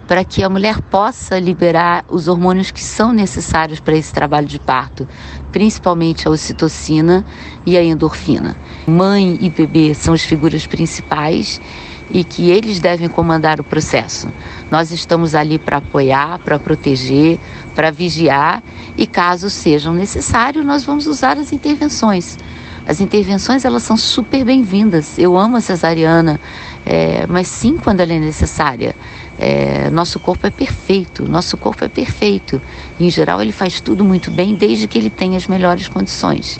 para 0.06 0.25
que 0.25 0.42
a 0.42 0.49
mulher 0.49 0.80
possa 0.82 1.38
liberar 1.38 2.04
os 2.08 2.26
hormônios 2.26 2.70
que 2.70 2.82
são 2.82 3.12
necessários 3.12 3.80
para 3.80 3.96
esse 3.96 4.12
trabalho 4.12 4.46
de 4.46 4.58
parto, 4.58 5.06
principalmente 5.52 6.26
a 6.26 6.30
ocitocina 6.30 7.25
e 7.64 7.76
a 7.76 7.85
endorfina. 7.85 8.56
Mãe 8.87 9.38
e 9.40 9.50
bebê 9.50 9.94
são 9.94 10.14
as 10.14 10.23
figuras 10.23 10.66
principais 10.66 11.61
e 12.10 12.25
que 12.25 12.50
eles 12.50 12.80
devem 12.80 13.08
comandar 13.08 13.60
o 13.60 13.64
processo. 13.64 14.28
Nós 14.70 14.90
estamos 14.90 15.34
ali 15.34 15.58
para 15.58 15.78
apoiar, 15.78 16.38
para 16.38 16.58
proteger, 16.58 17.38
para 17.75 17.90
vigiar 17.90 18.62
e 18.96 19.06
caso 19.06 19.50
sejam 19.50 19.92
necessários, 19.92 20.64
nós 20.64 20.84
vamos 20.84 21.06
usar 21.06 21.36
as 21.36 21.52
intervenções. 21.52 22.38
As 22.86 23.00
intervenções 23.00 23.64
elas 23.64 23.82
são 23.82 23.96
super 23.96 24.44
bem-vindas. 24.44 25.18
Eu 25.18 25.36
amo 25.36 25.56
a 25.56 25.60
cesariana, 25.60 26.40
é, 26.84 27.26
mas 27.26 27.48
sim 27.48 27.76
quando 27.76 28.00
ela 28.00 28.12
é 28.12 28.18
necessária. 28.18 28.94
É, 29.38 29.90
nosso 29.90 30.18
corpo 30.20 30.46
é 30.46 30.50
perfeito, 30.50 31.28
nosso 31.28 31.56
corpo 31.56 31.84
é 31.84 31.88
perfeito. 31.88 32.62
Em 32.98 33.10
geral, 33.10 33.42
ele 33.42 33.52
faz 33.52 33.80
tudo 33.80 34.04
muito 34.04 34.30
bem, 34.30 34.54
desde 34.54 34.86
que 34.86 34.96
ele 34.96 35.10
tenha 35.10 35.36
as 35.36 35.48
melhores 35.48 35.88
condições. 35.88 36.58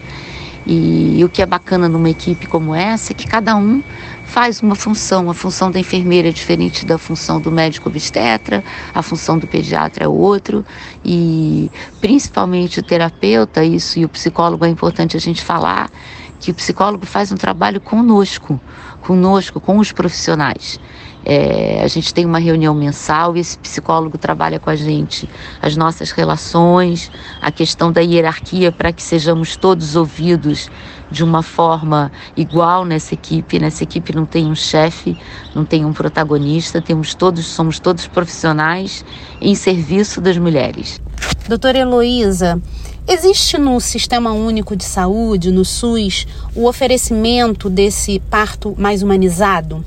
E, 0.67 1.21
e 1.21 1.25
o 1.25 1.29
que 1.29 1.41
é 1.41 1.47
bacana 1.47 1.89
numa 1.89 2.11
equipe 2.11 2.47
como 2.47 2.75
essa 2.75 3.13
é 3.13 3.15
que 3.15 3.27
cada 3.27 3.55
um 3.55 3.83
faz 4.25 4.61
uma 4.61 4.75
função. 4.75 5.31
A 5.31 5.35
função 5.35 5.71
da 5.71 5.79
enfermeira 5.79 6.29
é 6.29 6.33
diferente 6.33 6.85
da 6.85 6.99
função 6.99 7.41
do 7.41 7.51
médico 7.53 7.89
obstetra, 7.89 8.65
a 8.93 9.01
função 9.01 9.39
do 9.39 9.47
pediatra 9.47 10.05
é 10.05 10.09
outro, 10.09 10.65
e 11.05 11.71
principalmente 12.01 12.81
o 12.81 12.83
terapeuta, 12.83 13.65
isso 13.65 13.99
e 13.99 14.05
o 14.05 14.09
psicólogo 14.09 14.65
é 14.65 14.69
importante 14.69 15.17
a 15.17 15.21
gente 15.21 15.43
falar, 15.43 15.89
que 16.41 16.51
o 16.51 16.55
psicólogo 16.55 17.07
faz 17.07 17.31
um 17.31 17.37
trabalho 17.37 17.81
conosco, 17.81 18.61
conosco, 19.03 19.61
com 19.61 19.79
os 19.79 19.93
profissionais. 19.93 20.79
É, 21.29 21.83
a 21.83 21.89
gente 21.89 22.15
tem 22.15 22.25
uma 22.25 22.39
reunião 22.39 22.73
mensal 22.73 23.37
e 23.37 23.41
esse 23.41 23.59
psicólogo 23.59 24.17
trabalha 24.17 24.61
com 24.61 24.71
a 24.71 24.77
gente 24.77 25.29
as 25.61 25.77
nossas 25.77 26.13
relações, 26.13 27.11
a 27.43 27.51
questão 27.51 27.91
da 27.91 28.01
hierarquia 28.01 28.71
para 28.71 28.93
que 28.93 29.03
sejamos 29.03 29.57
todos 29.57 29.97
ouvidos 29.97 30.71
de 31.11 31.25
uma 31.25 31.43
forma 31.43 32.13
igual 32.37 32.85
nessa 32.85 33.15
equipe. 33.15 33.59
Nessa 33.59 33.83
equipe 33.83 34.15
não 34.15 34.25
tem 34.25 34.47
um 34.47 34.55
chefe, 34.55 35.19
não 35.53 35.65
tem 35.65 35.85
um 35.85 35.93
protagonista, 35.93 36.81
temos 36.81 37.13
todos, 37.13 37.45
somos 37.45 37.81
todos 37.81 38.07
profissionais 38.07 39.05
em 39.41 39.57
serviço 39.57 40.21
das 40.21 40.39
mulheres. 40.39 41.01
Doutora 41.49 41.79
Heloísa, 41.79 42.63
existe 43.09 43.59
no 43.59 43.81
Sistema 43.81 44.31
Único 44.31 44.77
de 44.77 44.85
Saúde, 44.85 45.51
no 45.51 45.65
SUS, 45.65 46.25
o 46.55 46.69
oferecimento 46.69 47.69
desse 47.69 48.21
parto 48.31 48.77
mais 48.79 49.03
humanizado? 49.03 49.85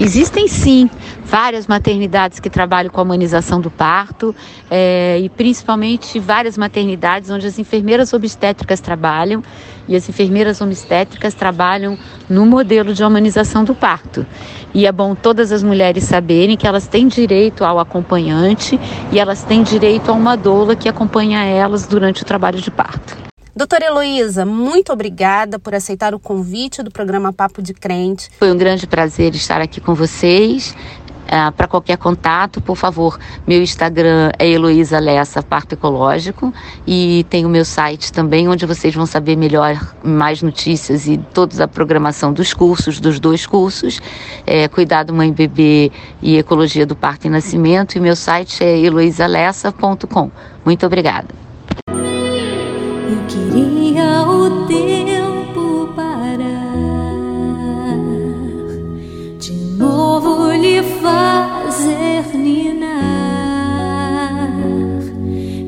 Existem 0.00 0.46
sim 0.48 0.90
várias 1.24 1.66
maternidades 1.66 2.38
que 2.38 2.48
trabalham 2.48 2.90
com 2.90 3.00
a 3.00 3.02
humanização 3.02 3.60
do 3.60 3.70
parto 3.70 4.34
é, 4.70 5.18
e 5.20 5.28
principalmente 5.28 6.18
várias 6.18 6.56
maternidades 6.56 7.30
onde 7.30 7.46
as 7.46 7.58
enfermeiras 7.58 8.12
obstétricas 8.12 8.80
trabalham 8.80 9.42
e 9.88 9.96
as 9.96 10.08
enfermeiras 10.08 10.60
obstétricas 10.60 11.34
trabalham 11.34 11.98
no 12.28 12.46
modelo 12.46 12.94
de 12.94 13.02
humanização 13.02 13.64
do 13.64 13.74
parto. 13.74 14.26
E 14.74 14.86
é 14.86 14.92
bom 14.92 15.14
todas 15.14 15.52
as 15.52 15.62
mulheres 15.62 16.04
saberem 16.04 16.56
que 16.56 16.66
elas 16.66 16.86
têm 16.86 17.08
direito 17.08 17.64
ao 17.64 17.78
acompanhante 17.78 18.78
e 19.10 19.18
elas 19.18 19.42
têm 19.42 19.62
direito 19.62 20.10
a 20.10 20.14
uma 20.14 20.36
doula 20.36 20.76
que 20.76 20.88
acompanha 20.88 21.44
elas 21.44 21.86
durante 21.86 22.22
o 22.22 22.26
trabalho 22.26 22.60
de 22.60 22.70
parto. 22.70 23.25
Doutora 23.56 23.86
Heloísa, 23.86 24.44
muito 24.44 24.92
obrigada 24.92 25.58
por 25.58 25.74
aceitar 25.74 26.14
o 26.14 26.18
convite 26.18 26.82
do 26.82 26.90
programa 26.90 27.32
Papo 27.32 27.62
de 27.62 27.72
Crente. 27.72 28.28
Foi 28.38 28.52
um 28.52 28.56
grande 28.58 28.86
prazer 28.86 29.34
estar 29.34 29.62
aqui 29.62 29.80
com 29.80 29.94
vocês. 29.94 30.76
Uh, 31.24 31.50
para 31.52 31.66
qualquer 31.66 31.96
contato, 31.96 32.60
por 32.60 32.76
favor, 32.76 33.18
meu 33.46 33.62
Instagram 33.62 34.30
é 34.38 34.46
Heloísa 34.46 34.98
Lessa 34.98 35.42
Parto 35.42 35.72
Ecológico 35.72 36.52
e 36.86 37.24
tem 37.30 37.46
o 37.46 37.48
meu 37.48 37.64
site 37.64 38.12
também, 38.12 38.46
onde 38.46 38.66
vocês 38.66 38.94
vão 38.94 39.06
saber 39.06 39.36
melhor, 39.36 39.96
mais 40.04 40.42
notícias 40.42 41.06
e 41.08 41.16
toda 41.16 41.64
a 41.64 41.66
programação 41.66 42.34
dos 42.34 42.52
cursos, 42.52 43.00
dos 43.00 43.18
dois 43.18 43.46
cursos, 43.46 44.00
é, 44.46 44.68
Cuidado 44.68 45.14
Mãe 45.14 45.32
Bebê 45.32 45.90
e 46.20 46.36
Ecologia 46.36 46.84
do 46.84 46.94
Parto 46.94 47.26
e 47.26 47.30
Nascimento, 47.30 47.96
e 47.96 48.00
meu 48.00 48.14
site 48.14 48.62
é 48.62 48.78
heloisalessa.com. 48.78 50.30
Muito 50.62 50.84
obrigada. 50.84 51.45
Queria 53.28 54.22
o 54.22 54.66
tempo 54.66 55.88
parar, 55.96 56.38
de 59.38 59.52
novo 59.76 60.52
lhe 60.52 60.80
fazer 60.82 62.24
ninar, 62.34 62.88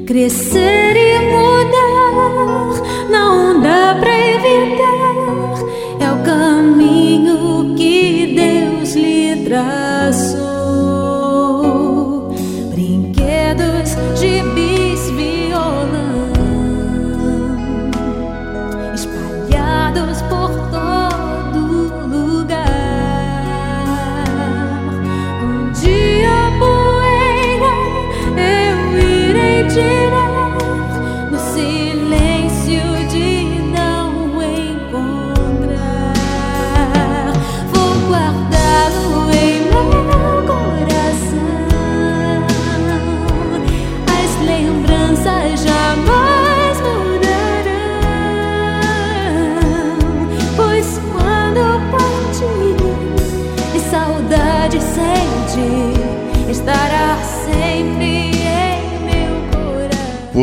crescer 0.07 0.97
e 0.97 1.18
mudar. 1.31 2.83
Não 3.11 3.61
dá 3.61 3.97
pra 3.99 4.16
evitar, 4.16 5.64
é 6.01 6.12
o 6.12 6.23
caminho 6.25 7.75
que 7.77 8.35
Deus 8.35 8.94
lhe 8.94 9.44
traçou. 9.44 9.88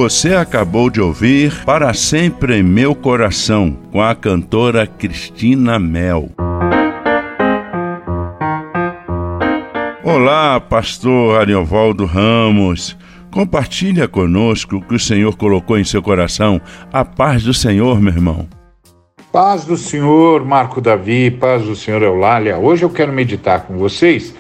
Você 0.06 0.36
acabou 0.36 0.92
de 0.92 1.02
ouvir 1.02 1.66
Para 1.66 1.92
Sempre 1.92 2.60
em 2.60 2.62
Meu 2.62 2.94
Coração, 2.94 3.76
com 3.92 4.00
a 4.00 4.14
cantora 4.14 4.86
Cristina 4.86 5.80
Mel. 5.80 6.30
Olá, 10.04 10.60
pastor 10.60 11.42
Ariovaldo 11.42 12.06
Ramos. 12.06 12.96
Compartilha 13.32 14.08
conosco 14.08 14.76
o 14.76 14.82
que 14.84 14.94
o 14.94 15.00
Senhor 15.00 15.36
colocou 15.36 15.76
em 15.76 15.84
seu 15.84 16.04
coração. 16.04 16.62
A 16.94 17.04
paz 17.04 17.42
do 17.42 17.52
Senhor, 17.52 18.00
meu 18.00 18.14
irmão. 18.14 18.48
Paz 19.32 19.66
do 19.66 19.76
Senhor, 19.76 20.46
Marco 20.46 20.80
Davi, 20.82 21.32
paz 21.32 21.64
do 21.64 21.76
Senhor 21.76 22.04
Eulália. 22.04 22.60
Hoje 22.60 22.86
eu 22.86 22.92
quero 22.92 23.12
meditar 23.12 23.64
com 23.64 23.76
vocês 23.76 24.36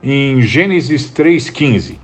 em 0.00 0.42
Gênesis 0.42 1.12
3,15 1.12 2.01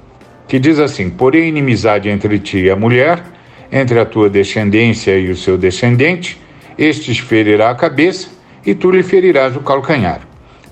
que 0.49 0.59
diz 0.59 0.81
assim: 0.81 1.11
Porém, 1.11 1.49
inimizade 1.49 2.09
entre 2.09 2.39
ti 2.39 2.59
e 2.61 2.71
a 2.71 2.77
mulher, 2.77 3.23
entre 3.71 4.01
a 4.01 4.05
tua 4.07 4.31
descendência 4.31 5.17
e 5.19 5.31
o 5.31 5.37
seu 5.37 5.59
descendente, 5.59 6.41
este 6.77 7.15
te 7.15 7.23
ferirá 7.23 7.71
a 7.71 7.75
cabeça 7.75 8.29
e 8.65 8.75
tu 8.75 8.91
lhe 8.91 9.03
ferirás 9.03 9.55
o 9.55 9.61
calcanhar. 9.61 10.23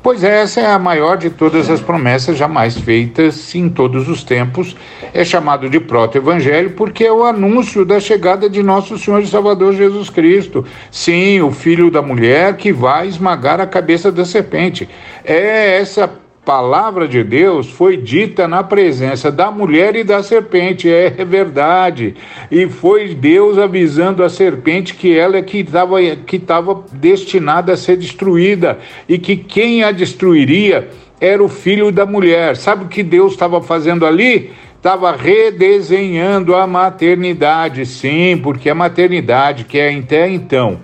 Pois 0.03 0.23
essa 0.23 0.61
é 0.61 0.67
a 0.67 0.79
maior 0.79 1.17
de 1.17 1.31
todas 1.31 1.69
as 1.69 1.81
promessas 1.81 2.39
jamais 2.39 2.79
feitas 2.79 3.53
em 3.57 3.69
todos 3.69 4.09
os 4.09 4.23
tempos. 4.23 4.77
É 5.13 5.25
chamado 5.25 5.69
de 5.69 5.81
proto-evangelho 5.81 6.71
porque 6.71 7.05
é 7.05 7.13
o 7.13 7.25
anúncio 7.25 7.85
da 7.85 7.99
chegada 7.99 8.49
de 8.49 8.63
nosso 8.63 8.97
Senhor 8.97 9.21
e 9.21 9.27
Salvador 9.27 9.75
Jesus 9.75 10.09
Cristo. 10.09 10.65
Sim, 10.93 11.41
o 11.41 11.51
filho 11.51 11.91
da 11.91 12.03
mulher 12.03 12.57
que 12.57 12.73
vai 12.73 13.09
esmagar 13.09 13.61
a 13.61 13.67
cabeça 13.67 14.13
da 14.13 14.25
serpente. 14.25 14.89
É 15.25 15.81
essa 15.81 16.09
palavra 16.47 17.09
de 17.09 17.25
Deus 17.25 17.69
foi 17.69 17.97
dita 17.97 18.47
na 18.47 18.63
presença 18.63 19.33
da 19.33 19.51
mulher 19.51 19.97
e 19.97 20.05
da 20.05 20.23
serpente, 20.23 20.89
é 20.89 21.11
verdade. 21.25 22.15
E 22.49 22.69
foi 22.69 23.17
Deus 23.17 23.59
avisando 23.59 24.23
a 24.23 24.29
serpente 24.31 24.95
que 24.95 25.19
ela 25.19 25.37
é 25.37 25.43
que 25.43 25.59
estava 25.59 25.97
que 26.25 26.37
estava 26.37 26.85
destinada 26.93 27.73
a 27.73 27.77
ser 27.77 27.97
destruída 27.97 28.79
e 29.09 29.19
que 29.19 29.37
quem 29.37 29.83
a 29.83 29.91
destruiria 29.91 30.89
era 31.21 31.43
o 31.43 31.49
filho 31.49 31.91
da 31.91 32.07
mulher. 32.07 32.57
Sabe 32.57 32.85
o 32.85 32.89
que 32.89 33.03
Deus 33.03 33.33
estava 33.33 33.61
fazendo 33.61 34.07
ali? 34.07 34.53
Estava 34.77 35.17
redesenhando 35.17 36.55
a 36.55 36.65
maternidade, 36.65 37.85
sim, 37.85 38.39
porque 38.41 38.71
a 38.71 38.75
maternidade, 38.75 39.65
que 39.65 39.81
é 39.81 39.93
até 39.93 40.31
então 40.31 40.79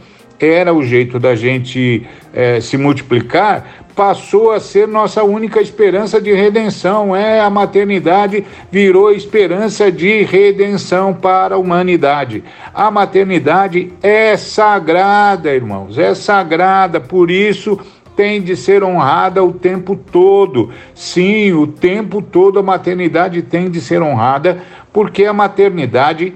era 0.46 0.75
o 0.75 0.83
jeito 0.83 1.18
da 1.18 1.37
gente 1.37 2.05
é, 2.35 2.61
se 2.61 2.77
multiplicar, 2.77 3.82
passou 3.95 4.53
a 4.53 4.61
ser 4.61 4.89
nossa 4.89 5.23
única 5.23 5.61
esperança 5.61 6.21
de 6.21 6.33
redenção. 6.33 7.15
É, 7.15 7.41
a 7.41 7.51
maternidade 7.51 8.45
virou 8.71 9.13
esperança 9.13 9.91
de 9.91 10.23
redenção 10.23 11.13
para 11.15 11.55
a 11.55 11.59
humanidade. 11.59 12.43
A 12.73 12.91
maternidade 12.91 13.93
é 14.03 14.37
sagrada, 14.37 15.55
irmãos, 15.55 15.99
é 15.99 16.15
sagrada, 16.15 17.01
por 17.01 17.31
isso 17.31 17.79
tem 18.17 18.43
de 18.43 18.57
ser 18.57 18.85
honrada 18.85 19.43
o 19.43 19.53
tempo 19.53 19.97
todo. 19.97 20.71
Sim, 20.95 21.53
o 21.53 21.67
tempo 21.67 22.21
todo 22.21 22.59
a 22.59 22.63
maternidade 22.63 23.43
tem 23.43 23.71
de 23.71 23.81
ser 23.81 24.03
honrada, 24.03 24.63
porque 24.93 25.25
a 25.25 25.33
maternidade 25.33 26.35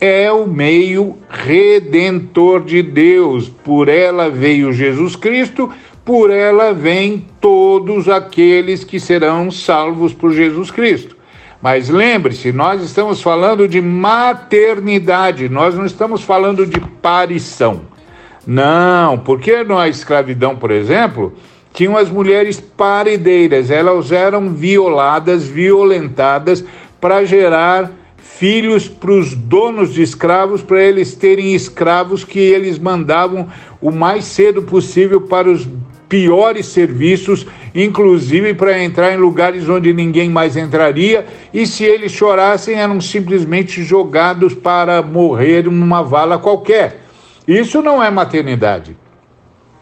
é 0.00 0.32
o 0.32 0.46
meio 0.46 1.18
redentor 1.28 2.64
de 2.64 2.82
Deus. 2.82 3.48
Por 3.48 3.88
ela 3.88 4.30
veio 4.30 4.72
Jesus 4.72 5.14
Cristo 5.14 5.70
por 6.10 6.28
ela 6.28 6.72
vêm 6.72 7.24
todos 7.40 8.08
aqueles 8.08 8.82
que 8.82 8.98
serão 8.98 9.48
salvos 9.48 10.12
por 10.12 10.32
Jesus 10.32 10.68
Cristo. 10.68 11.16
Mas 11.62 11.88
lembre-se, 11.88 12.50
nós 12.50 12.82
estamos 12.82 13.22
falando 13.22 13.68
de 13.68 13.80
maternidade, 13.80 15.48
nós 15.48 15.76
não 15.76 15.86
estamos 15.86 16.24
falando 16.24 16.66
de 16.66 16.80
parição. 16.80 17.82
Não, 18.44 19.18
porque 19.18 19.62
na 19.62 19.88
escravidão, 19.88 20.56
por 20.56 20.72
exemplo, 20.72 21.32
tinham 21.72 21.96
as 21.96 22.10
mulheres 22.10 22.58
parideiras, 22.58 23.70
elas 23.70 24.10
eram 24.10 24.48
violadas, 24.48 25.46
violentadas 25.46 26.64
para 27.00 27.24
gerar 27.24 27.88
filhos 28.40 28.88
para 28.88 29.12
os 29.12 29.34
donos 29.34 29.94
de 29.94 30.02
escravos, 30.02 30.60
para 30.60 30.82
eles 30.82 31.14
terem 31.14 31.54
escravos 31.54 32.24
que 32.24 32.40
eles 32.40 32.78
mandavam 32.80 33.46
o 33.80 33.90
mais 33.90 34.24
cedo 34.24 34.62
possível 34.62 35.20
para 35.20 35.48
os 35.48 35.68
piores 36.10 36.66
serviços, 36.66 37.46
inclusive 37.72 38.52
para 38.52 38.82
entrar 38.82 39.14
em 39.14 39.16
lugares 39.16 39.68
onde 39.68 39.94
ninguém 39.94 40.28
mais 40.28 40.56
entraria, 40.56 41.24
e 41.54 41.64
se 41.68 41.84
eles 41.84 42.10
chorassem, 42.10 42.74
eram 42.74 43.00
simplesmente 43.00 43.84
jogados 43.84 44.52
para 44.52 45.00
morrer 45.00 45.64
numa 45.64 46.02
vala 46.02 46.36
qualquer. 46.36 47.02
Isso 47.46 47.80
não 47.80 48.02
é 48.02 48.10
maternidade. 48.10 48.96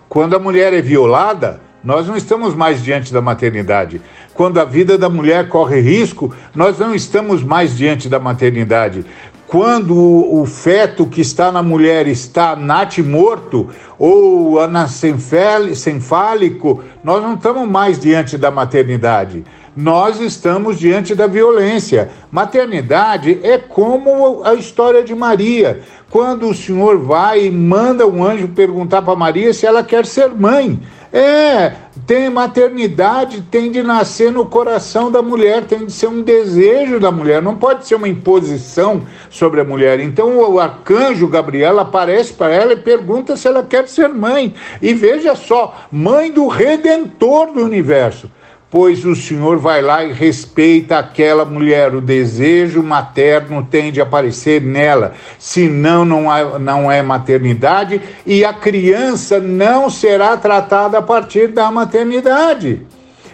Quando 0.06 0.36
a 0.36 0.38
mulher 0.38 0.74
é 0.74 0.82
violada, 0.82 1.62
nós 1.82 2.06
não 2.06 2.16
estamos 2.16 2.54
mais 2.54 2.82
diante 2.82 3.10
da 3.10 3.22
maternidade. 3.22 4.02
Quando 4.34 4.60
a 4.60 4.64
vida 4.64 4.98
da 4.98 5.08
mulher 5.08 5.48
corre 5.48 5.80
risco, 5.80 6.34
nós 6.54 6.78
não 6.78 6.94
estamos 6.94 7.42
mais 7.42 7.74
diante 7.74 8.08
da 8.08 8.18
maternidade 8.18 9.06
quando 9.48 9.96
o, 9.96 10.44
feto 10.44 11.06
que 11.06 11.22
está 11.22 11.50
na 11.50 11.62
mulher 11.62 12.06
está 12.06 12.54
natimorto 12.54 13.70
ou 13.98 14.60
anancefálico, 14.60 16.84
nós 17.02 17.22
não 17.22 17.32
estamos 17.34 17.66
mais 17.66 17.98
diante 17.98 18.36
da 18.36 18.50
maternidade. 18.50 19.42
Nós 19.74 20.20
estamos 20.20 20.78
diante 20.78 21.14
da 21.14 21.26
violência. 21.26 22.10
Maternidade 22.30 23.40
é 23.42 23.56
como 23.56 24.44
a 24.44 24.52
história 24.52 25.02
de 25.02 25.14
Maria. 25.14 25.80
Quando 26.10 26.50
o 26.50 26.54
Senhor 26.54 26.98
vai 26.98 27.46
e 27.46 27.50
manda 27.50 28.06
um 28.06 28.22
anjo 28.22 28.48
perguntar 28.48 29.00
para 29.00 29.16
Maria 29.16 29.54
se 29.54 29.64
ela 29.64 29.82
quer 29.82 30.04
ser 30.04 30.28
mãe. 30.28 30.78
É, 31.12 31.72
tem 32.06 32.28
maternidade, 32.28 33.42
tem 33.42 33.70
de 33.70 33.82
nascer 33.82 34.30
no 34.30 34.44
coração 34.46 35.10
da 35.10 35.22
mulher, 35.22 35.64
tem 35.64 35.86
de 35.86 35.92
ser 35.92 36.06
um 36.06 36.22
desejo 36.22 37.00
da 37.00 37.10
mulher, 37.10 37.40
não 37.40 37.56
pode 37.56 37.86
ser 37.86 37.94
uma 37.94 38.08
imposição 38.08 39.02
sobre 39.30 39.60
a 39.60 39.64
mulher. 39.64 40.00
Então 40.00 40.38
o 40.38 40.60
arcanjo 40.60 41.26
Gabriel 41.26 41.80
aparece 41.80 42.32
para 42.32 42.52
ela 42.54 42.72
e 42.74 42.76
pergunta 42.76 43.36
se 43.36 43.48
ela 43.48 43.62
quer 43.62 43.88
ser 43.88 44.08
mãe. 44.08 44.54
E 44.82 44.92
veja 44.92 45.34
só, 45.34 45.86
mãe 45.90 46.30
do 46.30 46.46
redentor 46.46 47.52
do 47.52 47.64
universo 47.64 48.30
pois 48.70 49.04
o 49.04 49.16
Senhor 49.16 49.58
vai 49.58 49.80
lá 49.80 50.04
e 50.04 50.12
respeita 50.12 50.98
aquela 50.98 51.44
mulher. 51.44 51.94
O 51.94 52.00
desejo 52.00 52.82
materno 52.82 53.66
tem 53.68 53.90
de 53.90 54.00
aparecer 54.00 54.60
nela, 54.60 55.14
senão 55.38 56.04
não, 56.04 56.30
há, 56.30 56.58
não 56.58 56.90
é 56.90 57.02
maternidade 57.02 58.00
e 58.26 58.44
a 58.44 58.52
criança 58.52 59.40
não 59.40 59.88
será 59.88 60.36
tratada 60.36 60.98
a 60.98 61.02
partir 61.02 61.48
da 61.48 61.70
maternidade. 61.70 62.82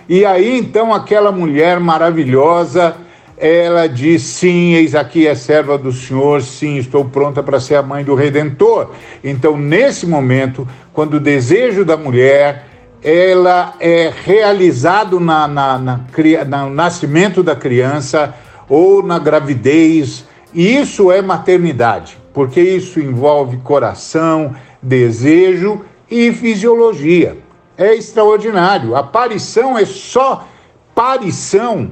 E 0.08 0.24
aí 0.24 0.58
então 0.58 0.92
aquela 0.92 1.32
mulher 1.32 1.80
maravilhosa. 1.80 2.96
Ela 3.36 3.88
diz: 3.88 4.22
Sim, 4.22 4.74
eis 4.74 4.94
aqui 4.94 5.26
é 5.26 5.34
serva 5.34 5.76
do 5.76 5.90
Senhor, 5.90 6.40
sim, 6.40 6.76
estou 6.76 7.04
pronta 7.04 7.42
para 7.42 7.58
ser 7.58 7.74
a 7.74 7.82
mãe 7.82 8.04
do 8.04 8.14
Redentor. 8.14 8.92
Então, 9.24 9.56
nesse 9.56 10.06
momento, 10.06 10.68
quando 10.92 11.14
o 11.14 11.20
desejo 11.20 11.84
da 11.84 11.96
mulher 11.96 12.64
ela 13.04 13.74
é 13.78 14.10
realizado 14.24 15.20
na, 15.20 15.46
na, 15.46 15.78
na, 15.78 16.00
no 16.64 16.70
nascimento 16.70 17.42
da 17.42 17.54
criança 17.54 18.34
ou 18.66 19.02
na 19.02 19.18
gravidez. 19.18 20.24
E 20.54 20.76
isso 20.76 21.12
é 21.12 21.20
maternidade, 21.20 22.16
porque 22.32 22.62
isso 22.62 22.98
envolve 22.98 23.58
coração, 23.58 24.56
desejo 24.82 25.84
e 26.10 26.32
fisiologia. 26.32 27.36
É 27.76 27.94
extraordinário. 27.94 28.96
A 28.96 29.02
parição 29.02 29.76
é 29.76 29.84
só 29.84 30.48
parição, 30.94 31.90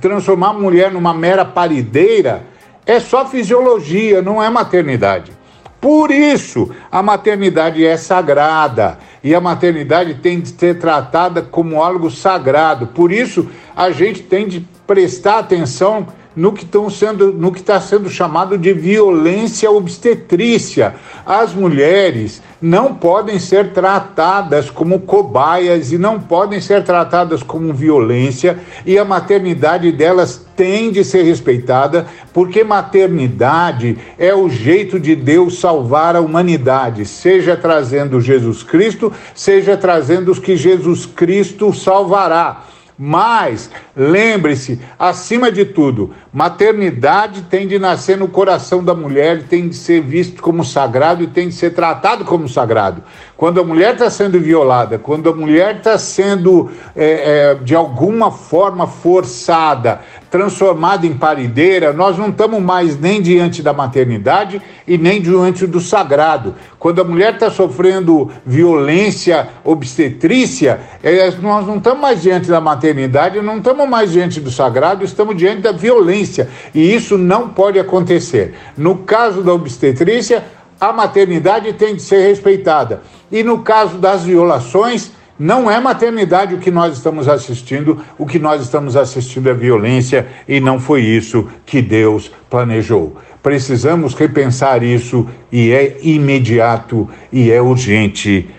transformar 0.00 0.50
a 0.50 0.52
mulher 0.52 0.92
numa 0.92 1.12
mera 1.12 1.44
parideira, 1.44 2.44
é 2.86 3.00
só 3.00 3.26
fisiologia, 3.26 4.22
não 4.22 4.42
é 4.42 4.48
maternidade. 4.48 5.32
Por 5.80 6.10
isso, 6.10 6.70
a 6.90 7.02
maternidade 7.02 7.84
é 7.84 7.96
sagrada 7.96 8.98
e 9.28 9.34
a 9.34 9.40
maternidade 9.42 10.14
tem 10.14 10.40
de 10.40 10.48
ser 10.48 10.78
tratada 10.78 11.42
como 11.42 11.82
algo 11.82 12.10
sagrado. 12.10 12.86
Por 12.86 13.12
isso, 13.12 13.46
a 13.76 13.90
gente 13.90 14.22
tem 14.22 14.48
de 14.48 14.66
prestar 14.86 15.40
atenção 15.40 16.06
no 16.38 16.52
que 16.52 16.62
estão 16.62 16.88
sendo, 16.88 17.32
no 17.32 17.50
que 17.50 17.58
está 17.58 17.80
sendo 17.80 18.08
chamado 18.08 18.56
de 18.56 18.72
violência 18.72 19.68
obstetrícia. 19.68 20.94
As 21.26 21.52
mulheres 21.52 22.40
não 22.62 22.94
podem 22.94 23.40
ser 23.40 23.72
tratadas 23.72 24.70
como 24.70 25.00
cobaias 25.00 25.90
e 25.90 25.98
não 25.98 26.20
podem 26.20 26.60
ser 26.60 26.84
tratadas 26.84 27.42
como 27.42 27.74
violência 27.74 28.56
e 28.86 28.96
a 28.96 29.04
maternidade 29.04 29.90
delas 29.90 30.46
tem 30.54 30.92
de 30.92 31.02
ser 31.02 31.24
respeitada, 31.24 32.06
porque 32.32 32.62
maternidade 32.62 33.98
é 34.16 34.32
o 34.32 34.48
jeito 34.48 35.00
de 35.00 35.16
Deus 35.16 35.58
salvar 35.58 36.14
a 36.14 36.20
humanidade, 36.20 37.04
seja 37.04 37.56
trazendo 37.56 38.20
Jesus 38.20 38.62
Cristo, 38.62 39.12
seja 39.34 39.76
trazendo 39.76 40.30
os 40.30 40.38
que 40.38 40.56
Jesus 40.56 41.04
Cristo 41.04 41.74
salvará. 41.74 42.62
Mas, 42.98 43.70
lembre-se, 43.94 44.80
acima 44.98 45.52
de 45.52 45.64
tudo, 45.64 46.12
maternidade 46.32 47.42
tem 47.42 47.68
de 47.68 47.78
nascer 47.78 48.18
no 48.18 48.26
coração 48.26 48.82
da 48.82 48.92
mulher, 48.92 49.44
tem 49.44 49.68
de 49.68 49.76
ser 49.76 50.00
visto 50.00 50.42
como 50.42 50.64
sagrado 50.64 51.22
e 51.22 51.28
tem 51.28 51.48
de 51.48 51.54
ser 51.54 51.70
tratado 51.74 52.24
como 52.24 52.48
sagrado. 52.48 53.04
Quando 53.38 53.60
a 53.60 53.64
mulher 53.64 53.92
está 53.92 54.10
sendo 54.10 54.40
violada, 54.40 54.98
quando 54.98 55.30
a 55.30 55.32
mulher 55.32 55.76
está 55.76 55.96
sendo, 55.96 56.72
é, 56.96 57.52
é, 57.52 57.54
de 57.54 57.72
alguma 57.72 58.32
forma, 58.32 58.84
forçada, 58.88 60.00
transformada 60.28 61.06
em 61.06 61.14
parideira, 61.14 61.92
nós 61.92 62.18
não 62.18 62.30
estamos 62.30 62.60
mais 62.60 62.98
nem 62.98 63.22
diante 63.22 63.62
da 63.62 63.72
maternidade 63.72 64.60
e 64.88 64.98
nem 64.98 65.22
diante 65.22 65.68
do 65.68 65.78
sagrado. 65.78 66.56
Quando 66.80 67.00
a 67.00 67.04
mulher 67.04 67.34
está 67.34 67.48
sofrendo 67.48 68.28
violência 68.44 69.48
obstetrícia, 69.62 70.80
é, 71.00 71.30
nós 71.40 71.64
não 71.64 71.76
estamos 71.76 72.00
mais 72.00 72.20
diante 72.20 72.48
da 72.48 72.60
maternidade, 72.60 73.40
não 73.40 73.58
estamos 73.58 73.88
mais 73.88 74.10
diante 74.10 74.40
do 74.40 74.50
sagrado, 74.50 75.04
estamos 75.04 75.36
diante 75.36 75.62
da 75.62 75.70
violência. 75.70 76.48
E 76.74 76.92
isso 76.92 77.16
não 77.16 77.48
pode 77.50 77.78
acontecer. 77.78 78.54
No 78.76 78.96
caso 78.96 79.42
da 79.44 79.54
obstetrícia, 79.54 80.44
a 80.80 80.92
maternidade 80.92 81.72
tem 81.72 81.94
de 81.94 82.02
ser 82.02 82.26
respeitada. 82.26 83.02
E 83.30 83.42
no 83.42 83.62
caso 83.62 83.98
das 83.98 84.24
violações, 84.24 85.12
Não 85.38 85.70
é 85.70 85.78
maternidade 85.78 86.54
o 86.54 86.58
que 86.58 86.70
nós 86.70 86.94
estamos 86.94 87.28
assistindo, 87.28 88.02
o 88.18 88.26
que 88.26 88.40
nós 88.40 88.60
estamos 88.60 88.96
assistindo 88.96 89.48
é 89.48 89.54
violência 89.54 90.26
e 90.48 90.58
não 90.58 90.80
foi 90.80 91.02
isso 91.02 91.46
que 91.64 91.80
Deus 91.80 92.28
planejou. 92.50 93.16
Precisamos 93.40 94.14
repensar 94.14 94.82
isso 94.82 95.28
e 95.52 95.70
é 95.70 95.96
imediato 96.02 97.08
e 97.32 97.52
é 97.52 97.62
urgente. 97.62 98.50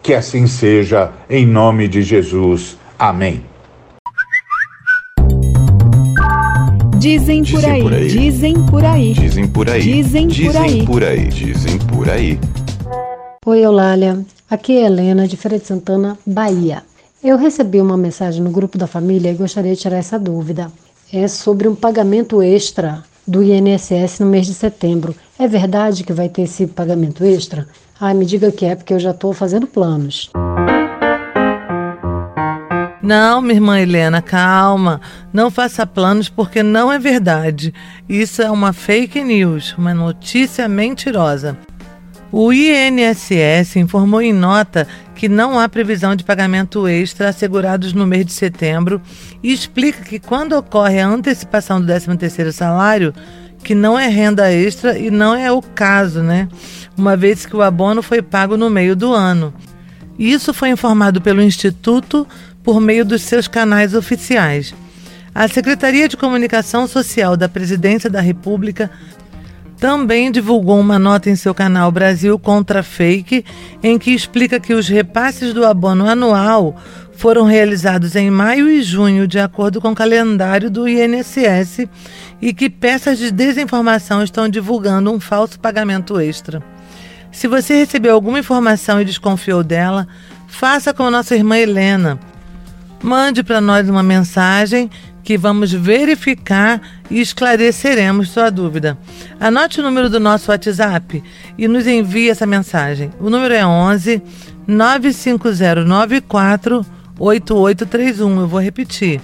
Que 0.00 0.14
assim 0.14 0.46
seja, 0.46 1.10
em 1.28 1.44
nome 1.44 1.88
de 1.88 2.02
Jesus. 2.02 2.78
Amém. 2.96 3.47
Dizem 6.98 7.44
por 7.44 7.64
aí, 7.64 8.08
dizem 8.08 8.66
por 8.66 8.84
aí, 8.84 9.12
dizem 9.12 9.46
por 9.46 9.70
aí, 9.70 9.82
dizem 9.82 10.28
por 10.28 10.50
aí, 10.50 10.64
dizem 10.64 10.84
por 10.84 11.04
aí, 11.04 11.28
dizem 11.28 11.78
por 11.78 12.10
aí. 12.10 12.40
Oi, 13.46 13.64
Eulália. 13.64 14.26
Aqui 14.50 14.76
é 14.78 14.86
Helena, 14.86 15.28
de 15.28 15.36
Feira 15.36 15.60
de 15.60 15.64
Santana, 15.64 16.18
Bahia. 16.26 16.82
Eu 17.22 17.38
recebi 17.38 17.80
uma 17.80 17.96
mensagem 17.96 18.42
no 18.42 18.50
grupo 18.50 18.76
da 18.76 18.88
família 18.88 19.30
e 19.30 19.34
gostaria 19.34 19.76
de 19.76 19.80
tirar 19.80 19.98
essa 19.98 20.18
dúvida. 20.18 20.72
É 21.12 21.28
sobre 21.28 21.68
um 21.68 21.74
pagamento 21.76 22.42
extra 22.42 23.04
do 23.24 23.44
INSS 23.44 24.18
no 24.18 24.26
mês 24.26 24.46
de 24.48 24.54
setembro. 24.54 25.14
É 25.38 25.46
verdade 25.46 26.02
que 26.02 26.12
vai 26.12 26.28
ter 26.28 26.42
esse 26.42 26.66
pagamento 26.66 27.24
extra? 27.24 27.68
Ai, 28.00 28.12
me 28.12 28.26
diga 28.26 28.50
que 28.50 28.64
é, 28.64 28.74
porque 28.74 28.92
eu 28.92 28.98
já 28.98 29.12
estou 29.12 29.32
fazendo 29.32 29.68
planos. 29.68 30.30
Não, 33.08 33.40
minha 33.40 33.54
irmã 33.54 33.80
Helena, 33.80 34.20
calma. 34.20 35.00
Não 35.32 35.50
faça 35.50 35.86
planos 35.86 36.28
porque 36.28 36.62
não 36.62 36.92
é 36.92 36.98
verdade. 36.98 37.72
Isso 38.06 38.42
é 38.42 38.50
uma 38.50 38.74
fake 38.74 39.24
news, 39.24 39.74
uma 39.78 39.94
notícia 39.94 40.68
mentirosa. 40.68 41.56
O 42.30 42.52
INSS 42.52 43.76
informou 43.76 44.20
em 44.20 44.34
nota 44.34 44.86
que 45.14 45.26
não 45.26 45.58
há 45.58 45.66
previsão 45.70 46.14
de 46.14 46.22
pagamento 46.22 46.86
extra 46.86 47.30
assegurados 47.30 47.94
no 47.94 48.06
mês 48.06 48.26
de 48.26 48.32
setembro 48.34 49.00
e 49.42 49.54
explica 49.54 50.04
que 50.04 50.18
quando 50.18 50.52
ocorre 50.52 51.00
a 51.00 51.08
antecipação 51.08 51.80
do 51.80 51.90
13º 51.90 52.52
salário, 52.52 53.14
que 53.64 53.74
não 53.74 53.98
é 53.98 54.06
renda 54.06 54.52
extra 54.52 54.98
e 54.98 55.10
não 55.10 55.34
é 55.34 55.50
o 55.50 55.62
caso, 55.62 56.22
né? 56.22 56.46
Uma 56.94 57.16
vez 57.16 57.46
que 57.46 57.56
o 57.56 57.62
abono 57.62 58.02
foi 58.02 58.20
pago 58.20 58.58
no 58.58 58.68
meio 58.68 58.94
do 58.94 59.14
ano. 59.14 59.54
Isso 60.18 60.52
foi 60.52 60.70
informado 60.70 61.20
pelo 61.20 61.40
Instituto 61.40 62.26
por 62.68 62.82
meio 62.82 63.02
dos 63.02 63.22
seus 63.22 63.48
canais 63.48 63.94
oficiais. 63.94 64.74
A 65.34 65.48
Secretaria 65.48 66.06
de 66.06 66.18
Comunicação 66.18 66.86
Social 66.86 67.34
da 67.34 67.48
Presidência 67.48 68.10
da 68.10 68.20
República 68.20 68.90
também 69.78 70.30
divulgou 70.30 70.78
uma 70.78 70.98
nota 70.98 71.30
em 71.30 71.34
seu 71.34 71.54
canal 71.54 71.90
Brasil 71.90 72.38
Contra 72.38 72.82
Fake, 72.82 73.42
em 73.82 73.98
que 73.98 74.10
explica 74.10 74.60
que 74.60 74.74
os 74.74 74.86
repasses 74.86 75.54
do 75.54 75.64
abono 75.64 76.06
anual 76.06 76.76
foram 77.14 77.46
realizados 77.46 78.14
em 78.14 78.30
maio 78.30 78.68
e 78.68 78.82
junho, 78.82 79.26
de 79.26 79.38
acordo 79.38 79.80
com 79.80 79.92
o 79.92 79.96
calendário 79.96 80.70
do 80.70 80.86
INSS, 80.86 81.88
e 82.38 82.52
que 82.52 82.68
peças 82.68 83.16
de 83.16 83.30
desinformação 83.30 84.22
estão 84.22 84.46
divulgando 84.46 85.10
um 85.10 85.18
falso 85.18 85.58
pagamento 85.58 86.20
extra. 86.20 86.62
Se 87.32 87.48
você 87.48 87.76
recebeu 87.76 88.12
alguma 88.12 88.38
informação 88.38 89.00
e 89.00 89.06
desconfiou 89.06 89.64
dela, 89.64 90.06
faça 90.46 90.92
como 90.92 91.10
nossa 91.10 91.34
irmã 91.34 91.56
Helena. 91.56 92.20
Mande 93.02 93.42
para 93.42 93.60
nós 93.60 93.86
uma 93.88 94.02
mensagem 94.02 94.90
que 95.22 95.36
vamos 95.36 95.70
verificar 95.72 96.80
e 97.10 97.20
esclareceremos 97.20 98.30
sua 98.30 98.48
dúvida. 98.50 98.96
Anote 99.38 99.80
o 99.80 99.82
número 99.82 100.08
do 100.08 100.18
nosso 100.18 100.50
WhatsApp 100.50 101.22
e 101.56 101.68
nos 101.68 101.86
envie 101.86 102.30
essa 102.30 102.46
mensagem. 102.46 103.10
O 103.20 103.28
número 103.28 103.52
é 103.52 103.66
11 103.66 104.22
95094 104.66 106.86
8831. 107.18 108.40
Eu 108.40 108.48
vou 108.48 108.60
repetir. 108.60 109.20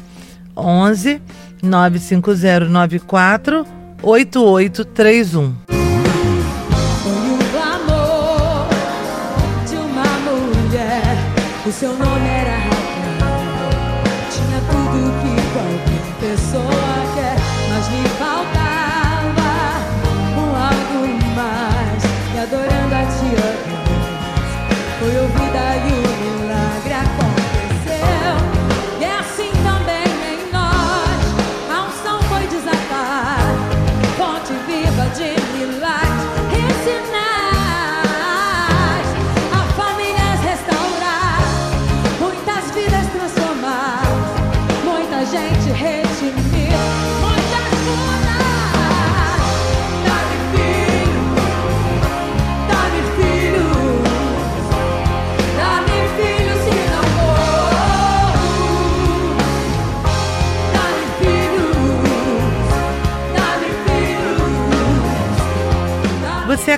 11 0.56 1.20
95094 1.62 3.66
8831. 4.02 5.54
O 11.66 11.72
seu 11.72 11.96
nome 11.96 12.13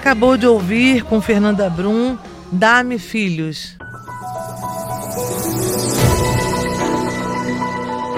acabou 0.07 0.37
de 0.37 0.47
ouvir 0.47 1.03
com 1.03 1.21
Fernanda 1.21 1.69
Brum, 1.69 2.17
Dá-me 2.53 2.97
Filhos. 2.97 3.77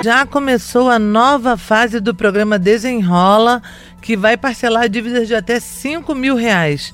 Já 0.05 0.27
começou 0.27 0.91
a 0.91 0.99
nova 0.99 1.57
fase 1.57 1.99
do 1.99 2.15
programa 2.15 2.59
Desenrola, 2.59 3.63
que 4.03 4.19
vai 4.19 4.37
parcelar 4.37 4.87
dívidas 4.87 5.29
de 5.29 5.35
até 5.35 5.59
5 5.59 6.15
mil 6.15 6.37
reais. 6.37 6.93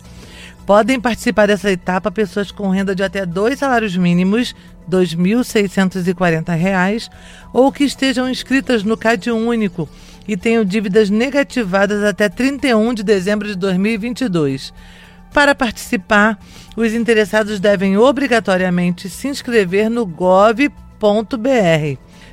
Podem 0.65 1.01
participar 1.01 1.49
dessa 1.49 1.73
etapa 1.73 2.13
pessoas 2.13 2.53
com 2.53 2.71
renda 2.71 2.95
de 2.95 3.03
até 3.03 3.27
dois 3.27 3.59
salários 3.59 3.97
mínimos, 3.97 4.55
R$ 4.89 4.99
2.640, 4.99 7.11
ou 7.53 7.73
que 7.73 7.83
estejam 7.83 8.31
inscritas 8.31 8.85
no 8.85 8.97
CAD 8.97 9.33
Único 9.33 9.89
e 10.27 10.37
tenham 10.37 10.65
dívidas 10.65 11.11
negativadas 11.11 12.03
até 12.03 12.29
31 12.29 12.95
de 12.95 13.03
dezembro 13.03 13.47
de 13.47 13.55
2022. 13.57 14.73
Para 15.33 15.55
participar, 15.55 16.39
os 16.77 16.95
interessados 16.95 17.59
devem 17.59 17.97
obrigatoriamente 17.99 19.09
se 19.09 19.29
inscrever 19.29 19.91
no 19.91 20.07
gov.br. 20.07 20.69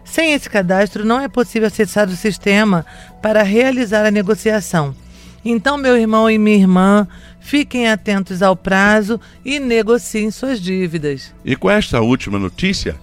Sem 0.04 0.34
esse 0.34 0.49
cadastro, 0.49 1.06
não 1.06 1.19
é 1.19 1.27
possível 1.27 1.67
acessar 1.67 2.08
o 2.08 2.15
sistema 2.15 2.86
para 3.21 3.43
realizar 3.43 4.06
a 4.06 4.12
negociação. 4.12 4.95
Então, 5.43 5.77
meu 5.77 5.97
irmão 5.97 6.30
e 6.30 6.38
minha 6.38 6.58
irmã, 6.58 7.08
fiquem 7.39 7.89
atentos 7.89 8.43
ao 8.43 8.56
prazo 8.56 9.19
e 9.43 9.60
negociem 9.60 10.30
suas 10.30 10.62
dívidas. 10.62 11.34
E 11.43 11.56
com 11.56 11.69
esta 11.69 12.01
última 12.01 12.38
notícia, 12.38 12.95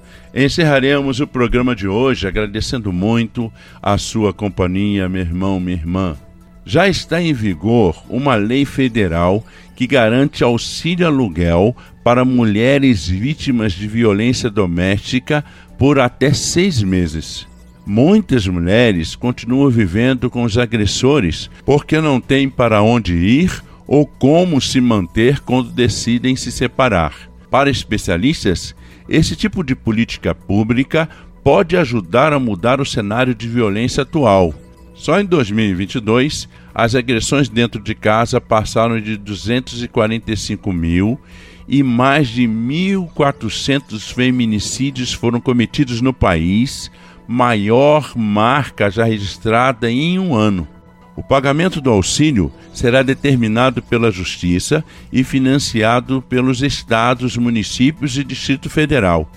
encerraremos 0.45 1.21
o 1.21 1.27
programa 1.27 1.75
de 1.75 1.89
hoje 1.89 2.29
agradecendo 2.29 2.93
muito 2.93 3.53
a 3.83 3.99
sua 3.99 4.33
companhia, 4.33 5.09
meu 5.09 5.23
irmão, 5.23 5.59
minha 5.59 5.77
irmã. 5.77 6.17
Já 6.65 6.87
está 6.87 7.21
em 7.21 7.33
vigor 7.33 8.01
uma 8.09 8.35
lei 8.35 8.65
federal 8.65 9.45
que 9.75 9.87
garante 9.87 10.45
auxílio 10.45 11.07
aluguel 11.07 11.75
para 12.05 12.25
mulheres 12.25 13.09
vítimas 13.09 13.73
de 13.73 13.89
violência 13.89 14.51
doméstica 14.51 15.45
por 15.79 15.99
até 15.99 16.33
seis 16.33 16.83
meses. 16.83 17.47
Muitas 17.87 18.47
mulheres 18.47 19.17
continuam 19.17 19.71
vivendo 19.71 20.29
com 20.29 20.43
os 20.43 20.59
agressores 20.59 21.51
porque 21.65 22.01
não 22.01 22.21
têm 22.21 22.49
para 22.49 22.83
onde 22.83 23.15
ir 23.15 23.63
ou 23.87 24.07
como 24.07 24.61
se 24.61 24.81
manter 24.81 25.41
quando 25.41 25.71
decidem 25.71 26.37
se 26.37 26.53
separar. 26.53 27.15
Para 27.51 27.71
especialistas, 27.71 28.75
esse 29.09 29.35
tipo 29.35 29.65
de 29.65 29.75
política 29.75 30.35
pública 30.35 31.09
pode 31.43 31.77
ajudar 31.77 32.33
a 32.33 32.39
mudar 32.39 32.81
o 32.81 32.85
cenário 32.85 33.35
de 33.35 33.49
violência 33.49 34.03
atual. 34.03 34.55
Só 34.95 35.19
em 35.21 35.25
2022, 35.25 36.49
as 36.75 36.95
agressões 36.95 37.49
dentro 37.49 37.81
de 37.81 37.95
casa 37.95 38.41
passaram 38.41 39.01
de 39.01 39.17
245 39.17 40.73
mil 40.73 41.19
e 41.69 41.83
mais 41.83 42.29
de 42.29 42.43
1.400 42.43 44.13
feminicídios 44.13 45.13
foram 45.13 45.41
cometidos 45.41 46.01
no 46.01 46.13
país, 46.13 46.91
maior 47.27 48.17
marca 48.17 48.91
já 48.91 49.05
registrada 49.05 49.91
em 49.91 50.19
um 50.19 50.35
ano. 50.35 50.67
O 51.19 51.23
pagamento 51.25 51.81
do 51.81 51.91
auxílio 51.91 52.53
será 52.73 53.03
determinado 53.03 53.83
pela 53.83 54.09
Justiça 54.09 54.85
e 55.13 55.25
financiado 55.25 56.23
pelos 56.23 56.63
estados, 56.63 57.37
municípios 57.37 58.17
e 58.17 58.23
Distrito 58.23 58.71
Federal. 58.71 59.29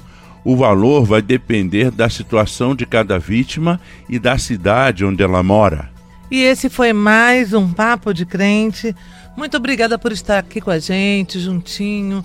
O 0.45 0.55
valor 0.55 1.05
vai 1.05 1.23
depender 1.23 1.89
da 1.89 2.07
situação 2.07 2.75
de 2.75 2.85
cada 2.85 3.17
vítima 3.17 3.81
e 4.07 4.19
da 4.19 4.37
cidade 4.37 5.03
onde 5.03 5.23
ela 5.23 5.41
mora. 5.41 5.89
E 6.29 6.43
esse 6.43 6.69
foi 6.69 6.93
mais 6.93 7.51
um 7.51 7.73
Papo 7.73 8.13
de 8.13 8.27
Crente. 8.27 8.95
Muito 9.35 9.57
obrigada 9.57 9.97
por 9.97 10.11
estar 10.11 10.37
aqui 10.37 10.61
com 10.61 10.69
a 10.69 10.77
gente, 10.77 11.39
juntinho, 11.39 12.23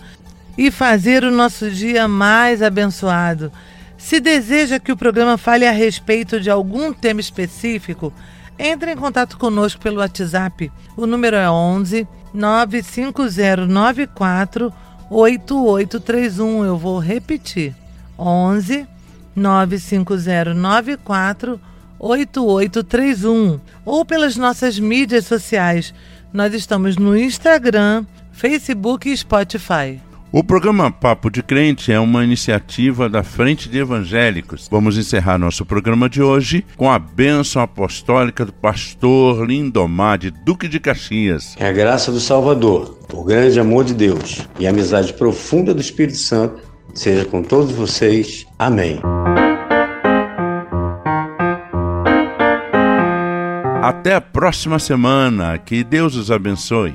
e 0.58 0.70
fazer 0.70 1.24
o 1.24 1.30
nosso 1.30 1.70
dia 1.70 2.06
mais 2.06 2.60
abençoado. 2.60 3.50
Se 3.96 4.20
deseja 4.20 4.78
que 4.78 4.92
o 4.92 4.96
programa 4.98 5.38
fale 5.38 5.66
a 5.66 5.72
respeito 5.72 6.38
de 6.38 6.50
algum 6.50 6.92
tema 6.92 7.22
específico, 7.22 8.12
entre 8.58 8.92
em 8.92 8.96
contato 8.96 9.38
conosco 9.38 9.80
pelo 9.80 9.98
WhatsApp. 9.98 10.72
O 10.96 11.06
número 11.06 11.36
é 11.36 11.48
11 11.50 12.08
95094 12.32 14.72
8831. 15.10 16.64
Eu 16.64 16.78
vou 16.78 16.98
repetir. 16.98 17.74
11 18.18 18.86
95094 19.34 21.60
8831 21.98 23.58
ou 23.84 24.04
pelas 24.04 24.36
nossas 24.36 24.78
mídias 24.78 25.24
sociais. 25.26 25.92
Nós 26.32 26.54
estamos 26.54 26.96
no 26.96 27.16
Instagram, 27.16 28.04
Facebook 28.32 29.10
e 29.10 29.16
Spotify. 29.16 30.00
O 30.36 30.44
programa 30.44 30.90
Papo 30.90 31.30
de 31.30 31.42
Crente 31.42 31.90
é 31.90 31.98
uma 31.98 32.22
iniciativa 32.22 33.08
da 33.08 33.22
Frente 33.22 33.70
de 33.70 33.78
Evangélicos. 33.78 34.68
Vamos 34.70 34.98
encerrar 34.98 35.38
nosso 35.38 35.64
programa 35.64 36.10
de 36.10 36.20
hoje 36.20 36.62
com 36.76 36.92
a 36.92 36.98
bênção 36.98 37.62
apostólica 37.62 38.44
do 38.44 38.52
pastor 38.52 39.46
Lindomar 39.48 40.18
de 40.18 40.30
Duque 40.30 40.68
de 40.68 40.78
Caxias. 40.78 41.56
É 41.58 41.66
a 41.66 41.72
graça 41.72 42.12
do 42.12 42.20
Salvador, 42.20 42.98
o 43.14 43.24
grande 43.24 43.58
amor 43.58 43.82
de 43.82 43.94
Deus 43.94 44.46
e 44.58 44.66
a 44.66 44.70
amizade 44.70 45.14
profunda 45.14 45.72
do 45.72 45.80
Espírito 45.80 46.18
Santo 46.18 46.60
seja 46.92 47.24
com 47.24 47.42
todos 47.42 47.72
vocês. 47.72 48.44
Amém. 48.58 49.00
Até 53.82 54.16
a 54.16 54.20
próxima 54.20 54.78
semana. 54.78 55.56
Que 55.56 55.82
Deus 55.82 56.14
os 56.14 56.30
abençoe. 56.30 56.94